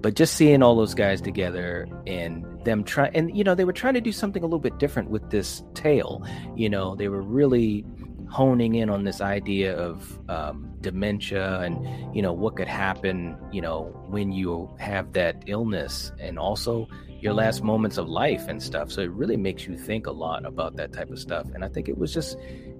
[0.00, 3.72] but just seeing all those guys together and them try and you know they were
[3.72, 6.24] trying to do something a little bit different with this tale
[6.54, 7.84] you know they were really
[8.30, 13.60] honing in on this idea of um, dementia and you know what could happen you
[13.60, 16.88] know when you have that illness and also
[17.22, 18.90] your last moments of life and stuff.
[18.90, 21.46] So it really makes you think a lot about that type of stuff.
[21.54, 22.36] And i think it was just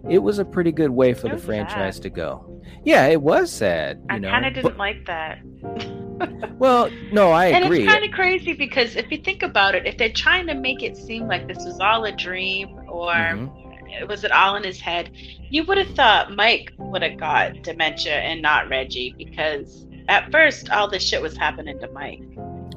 [0.08, 2.02] it was a pretty good way for the franchise sad.
[2.02, 5.38] to go yeah it was sad you I kind of didn't like that.
[6.58, 9.86] well no i and agree it's kind of crazy because if you think about it,
[9.86, 14.08] if they're trying to make it seem like this was all a dream or Mhm.
[14.08, 15.10] was it all in his head?
[15.50, 20.70] You would have thought Mike would have got dementia and not Reggie because at first
[20.70, 22.22] all this shit was happening to Mike.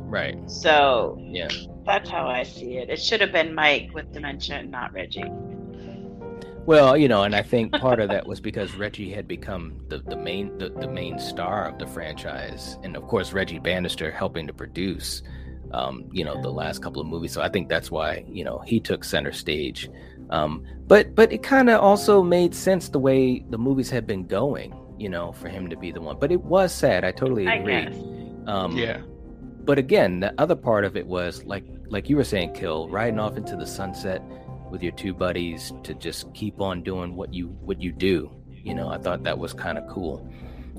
[0.01, 0.37] Right.
[0.49, 1.47] So Yeah.
[1.85, 2.89] that's how I see it.
[2.89, 5.23] It should have been Mike with dementia and not Reggie.
[6.65, 9.99] Well, you know, and I think part of that was because Reggie had become the,
[9.99, 14.47] the main the, the main star of the franchise, and of course Reggie Bannister helping
[14.47, 15.21] to produce,
[15.71, 17.33] um, you know, the last couple of movies.
[17.33, 19.89] So I think that's why you know he took center stage.
[20.31, 24.25] Um, but but it kind of also made sense the way the movies had been
[24.25, 26.17] going, you know, for him to be the one.
[26.19, 27.03] But it was sad.
[27.03, 27.81] I totally I agree.
[27.85, 27.95] guess.
[28.47, 29.01] Um, Yeah.
[29.65, 33.19] but again, the other part of it was like like you were saying, Kill, riding
[33.19, 34.23] off into the sunset
[34.75, 38.29] with your two buddies to just keep on doing what you what you do.
[38.51, 40.29] You know, I thought that was kind of cool.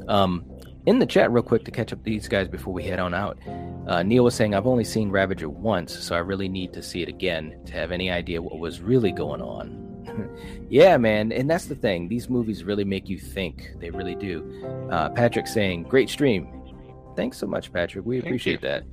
[0.07, 0.45] Um,
[0.85, 3.39] in the chat, real quick to catch up these guys before we head on out.
[3.87, 7.01] Uh, Neil was saying, "I've only seen Ravager once, so I really need to see
[7.01, 9.83] it again to have any idea what was really going on."
[10.69, 12.07] yeah, man, and that's the thing.
[12.07, 13.73] These movies really make you think.
[13.81, 14.45] They really do.
[14.91, 16.49] Uh, Patrick saying, "Great stream."
[17.17, 18.05] Thanks so much, Patrick.
[18.05, 18.69] We Thank appreciate you.
[18.69, 18.85] that.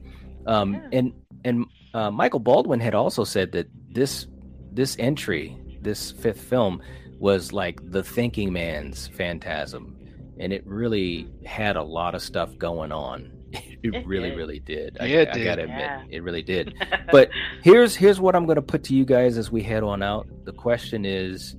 [0.46, 1.12] Um, and
[1.44, 4.28] and uh, Michael Baldwin had also said that this
[4.74, 6.82] this entry, this fifth film,
[7.20, 9.96] was like the thinking man's phantasm,
[10.40, 13.32] and it really had a lot of stuff going on.
[13.84, 14.38] It, It really, did.
[14.38, 14.98] really did.
[15.02, 15.44] I, Yeah, it I did.
[15.44, 16.04] gotta admit, Yeah.
[16.10, 16.74] it really did.
[17.12, 17.30] But
[17.62, 20.26] here's here's what I'm gonna put to you guys as we head on out.
[20.46, 21.56] The question is,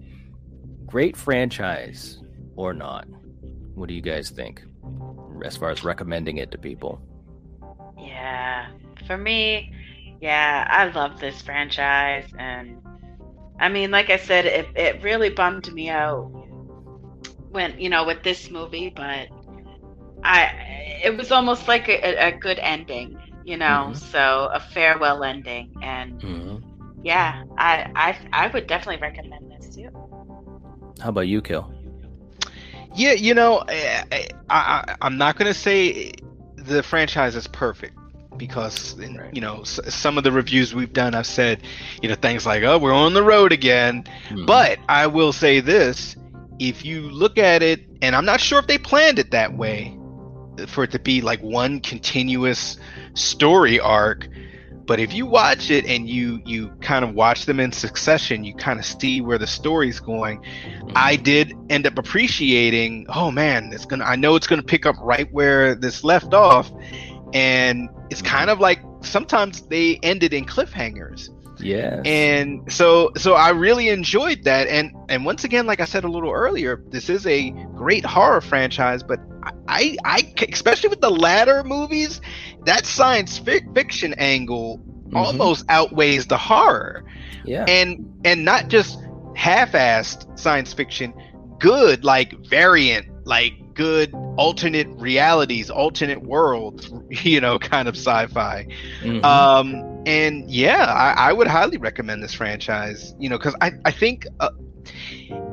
[0.86, 2.20] great franchise
[2.56, 3.06] or not?
[3.74, 4.64] What do you guys think,
[5.44, 7.00] as far as recommending it to people?
[7.98, 8.68] Yeah,
[9.06, 9.72] for me,
[10.20, 12.78] yeah, I love this franchise, and
[13.64, 16.30] I mean, like I said, it it really bummed me out
[17.50, 19.28] when you know with this movie, but
[20.22, 20.50] I
[21.02, 23.96] it was almost like a, a good ending, you know, Mhm.
[23.96, 26.62] so a farewell ending, and Mhm.
[27.04, 29.88] yeah, I I I would definitely recommend this too.
[31.00, 31.72] How about you, Kill?
[32.94, 36.12] Yeah, you know, I, I, I, I'm not going to say
[36.56, 37.96] the franchise is perfect
[38.36, 39.30] because, in- Right.
[39.34, 41.62] you know, s- some of the reviews we've done, I've said,
[42.02, 44.04] you know, things like, oh, we're on the road again.
[44.30, 44.46] Mhm.
[44.46, 46.16] But I will say this
[46.58, 49.96] if you look at it, and I'm not sure if they planned it that way
[50.68, 52.76] for it to be like one continuous
[53.14, 54.28] story arc.
[54.86, 58.54] But if you watch it and you you kind of watch them in succession, you
[58.54, 60.40] kind of see where the story's going.
[60.40, 60.92] Mhm.
[60.94, 64.96] I did end up appreciating, oh man, it's gonna I know it's gonna pick up
[65.00, 66.70] right where this left off.
[67.32, 71.30] And it's kind of like sometimes they ended in cliffhangers.
[71.60, 74.68] yeah And so so I really enjoyed that.
[74.68, 78.40] And and once again, like I said a little earlier, this is a great horror
[78.40, 79.18] franchise, but
[79.68, 82.20] I I especially with the latter movies,
[82.66, 85.16] that science fic- fiction angle Mhm.
[85.16, 87.04] almost outweighs the horror
[87.44, 87.64] yeah.
[87.68, 88.98] and and not just
[89.36, 91.12] half-assed science fiction
[91.58, 98.66] good like variant like good alternate realities alternate worlds you know kind of sci-fi.
[99.02, 99.24] Mhm.
[99.24, 103.90] um and yeah I, I would highly recommend this franchise you know because I, I
[103.90, 104.50] think uh,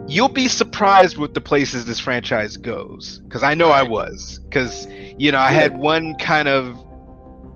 [0.07, 4.87] you'll be surprised with the places this franchise goes because i know i was because
[5.17, 6.77] you know i had one kind of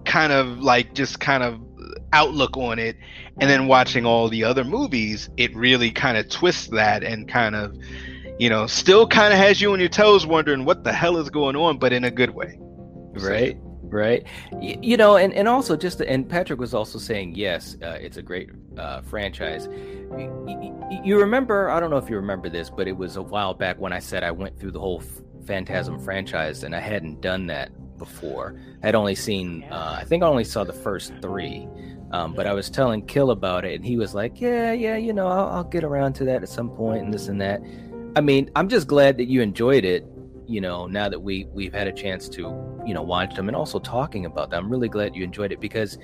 [0.06, 1.60] kind of like just kind of
[2.14, 2.96] outlook on it
[3.42, 7.56] and then watching all the other movies it really kind of twists that and kind
[7.56, 7.76] of
[8.40, 11.30] you know still kind of has you on your toes wondering what the hell is
[11.30, 12.60] going on but in a good way.
[13.14, 14.26] Right right.
[14.52, 18.18] Y- you know and, and also just and patrick was also saying yes uh, it's
[18.18, 19.68] a great uh, franchise.
[19.70, 23.22] Y- y- you remember i don't know if you remember this but it was a
[23.22, 25.02] while back when i said i went through the whole
[25.46, 28.60] phantasm franchise and i hadn't done that before.
[28.84, 31.68] I'd only seen uh, i think i only saw the first three
[32.12, 35.14] um, but i was telling kill about it and he was like yeah yeah you
[35.14, 37.62] know I'll, I'll get around to that at some point and this and that
[38.16, 40.06] i mean i'm just glad that you enjoyed it
[40.48, 42.42] you know now that we we've had a chance to
[42.86, 44.66] you know watch them and also talking about them.
[44.66, 45.98] I'm really glad you enjoyed it because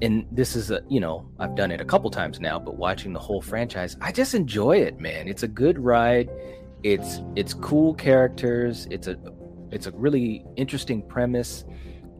[0.00, 3.12] and this is a you know i've done it a couple times now but watching
[3.12, 5.28] the whole franchise i just enjoy it man.
[5.28, 6.28] It's a good ride.
[6.82, 8.86] It's it's cool characters.
[8.90, 9.16] It's a
[9.70, 11.64] it's a really interesting premise.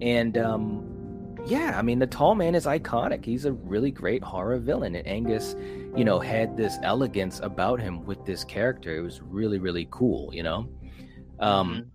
[0.01, 1.02] And um
[1.47, 3.25] yeah i mean the tall man is iconic.
[3.25, 5.55] He's a really great horror villain and angus
[5.97, 8.97] you know had this elegance about him with this character.
[8.97, 10.69] It was really really cool you know?
[11.41, 11.91] Um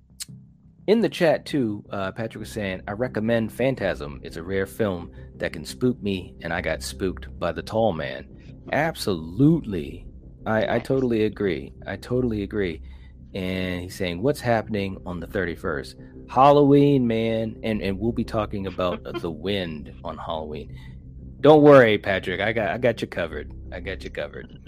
[0.88, 4.20] in the chat too uh, patrick was saying i recommend phantasm.
[4.24, 7.94] It's a rare film that can spook me and i got spooked by the tall
[7.94, 8.28] man.
[8.72, 10.06] Absolutely.
[10.46, 11.74] I i totally agree.
[11.86, 12.82] I totally agree.
[13.34, 15.96] And he's saying what's happening on the 31st
[16.30, 20.78] halloween man and and we'll be talking about the wind on halloween
[21.42, 24.60] don't worry patrick i got i got you covered I got you covered.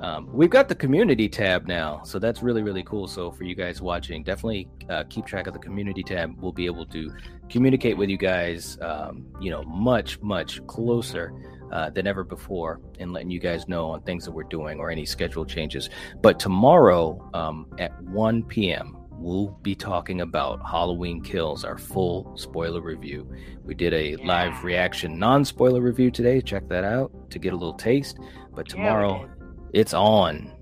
[0.00, 3.08] Um, we've got the community tab now, so that's really really cool.
[3.08, 6.36] So for you guys watching, definitely uh, keep track of the community tab.
[6.40, 7.12] We'll be able to
[7.48, 11.32] communicate with you guys, um, you know, much much closer.
[11.72, 14.90] Uh, than ever before, and letting you guys know on things that we're doing or
[14.90, 15.90] any schedule changes.
[16.22, 22.80] But tomorrow um, at 1 p.m., we'll be talking about Halloween Kills, our full spoiler
[22.80, 23.30] review.
[23.64, 24.16] We did a yeah.
[24.24, 26.40] live reaction non spoiler review today.
[26.40, 28.18] Check that out to get a little taste.
[28.54, 30.52] But tomorrow, yeah, it's on.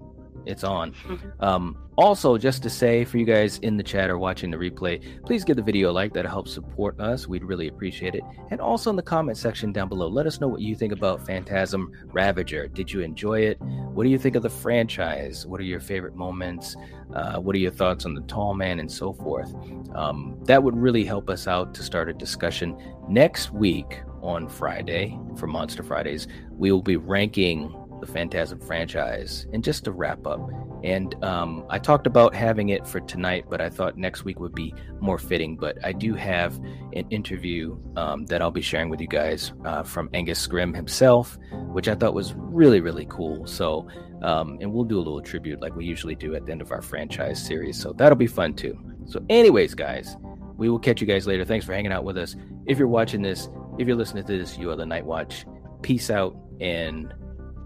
[0.46, 0.94] It's on.
[1.40, 5.22] um, also, just to say for you guys in the chat or watching the replay,
[5.24, 6.14] please give the video a like.
[6.14, 7.28] That helps support us.
[7.28, 8.22] We'd really appreciate it.
[8.50, 11.24] And also in the comment section down below, let us know what you think about
[11.26, 12.66] Phantasm Ravager.
[12.66, 13.60] Did you enjoy it?
[13.60, 15.46] What do you think of the franchise?
[15.46, 16.76] What are your favorite moments?
[17.14, 19.54] Uh, what are your thoughts on the Tall Man and so forth?
[19.94, 22.74] Um, that would really help us out to start a discussion.
[23.06, 26.26] Next week on Friday, for Monster Fridays,
[26.56, 29.46] we will be ranking the Phantasm franchise.
[29.52, 30.50] And just to wrap up,
[30.84, 34.54] and um, I talked about having it for tonight, but I thought next week would
[34.54, 35.56] be more fitting.
[35.56, 36.58] But I do have
[36.92, 41.38] an interview um, that I'll be sharing with you guys uh, from Angus Scrimm himself,
[41.68, 43.46] which I thought was really, really cool.
[43.46, 43.88] So,
[44.22, 46.72] um, and we'll do a little tribute like we usually do at the end of
[46.72, 47.80] our franchise series.
[47.80, 48.76] So that'll be fun too.
[49.06, 50.16] So, anyways, guys,
[50.56, 51.44] we will catch you guys later.
[51.44, 52.34] Thanks for hanging out with us.
[52.66, 53.48] If you're watching this,
[53.78, 55.46] if you're listening to this, you are the Night Watch.
[55.82, 57.14] Peace out and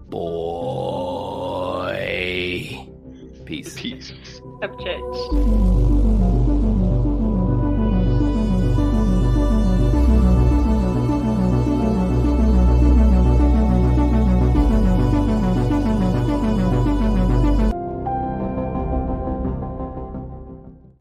[0.09, 1.97] boy.
[3.45, 3.75] Peace.
[3.75, 4.13] Peace.
[4.61, 6.16] Upchurch.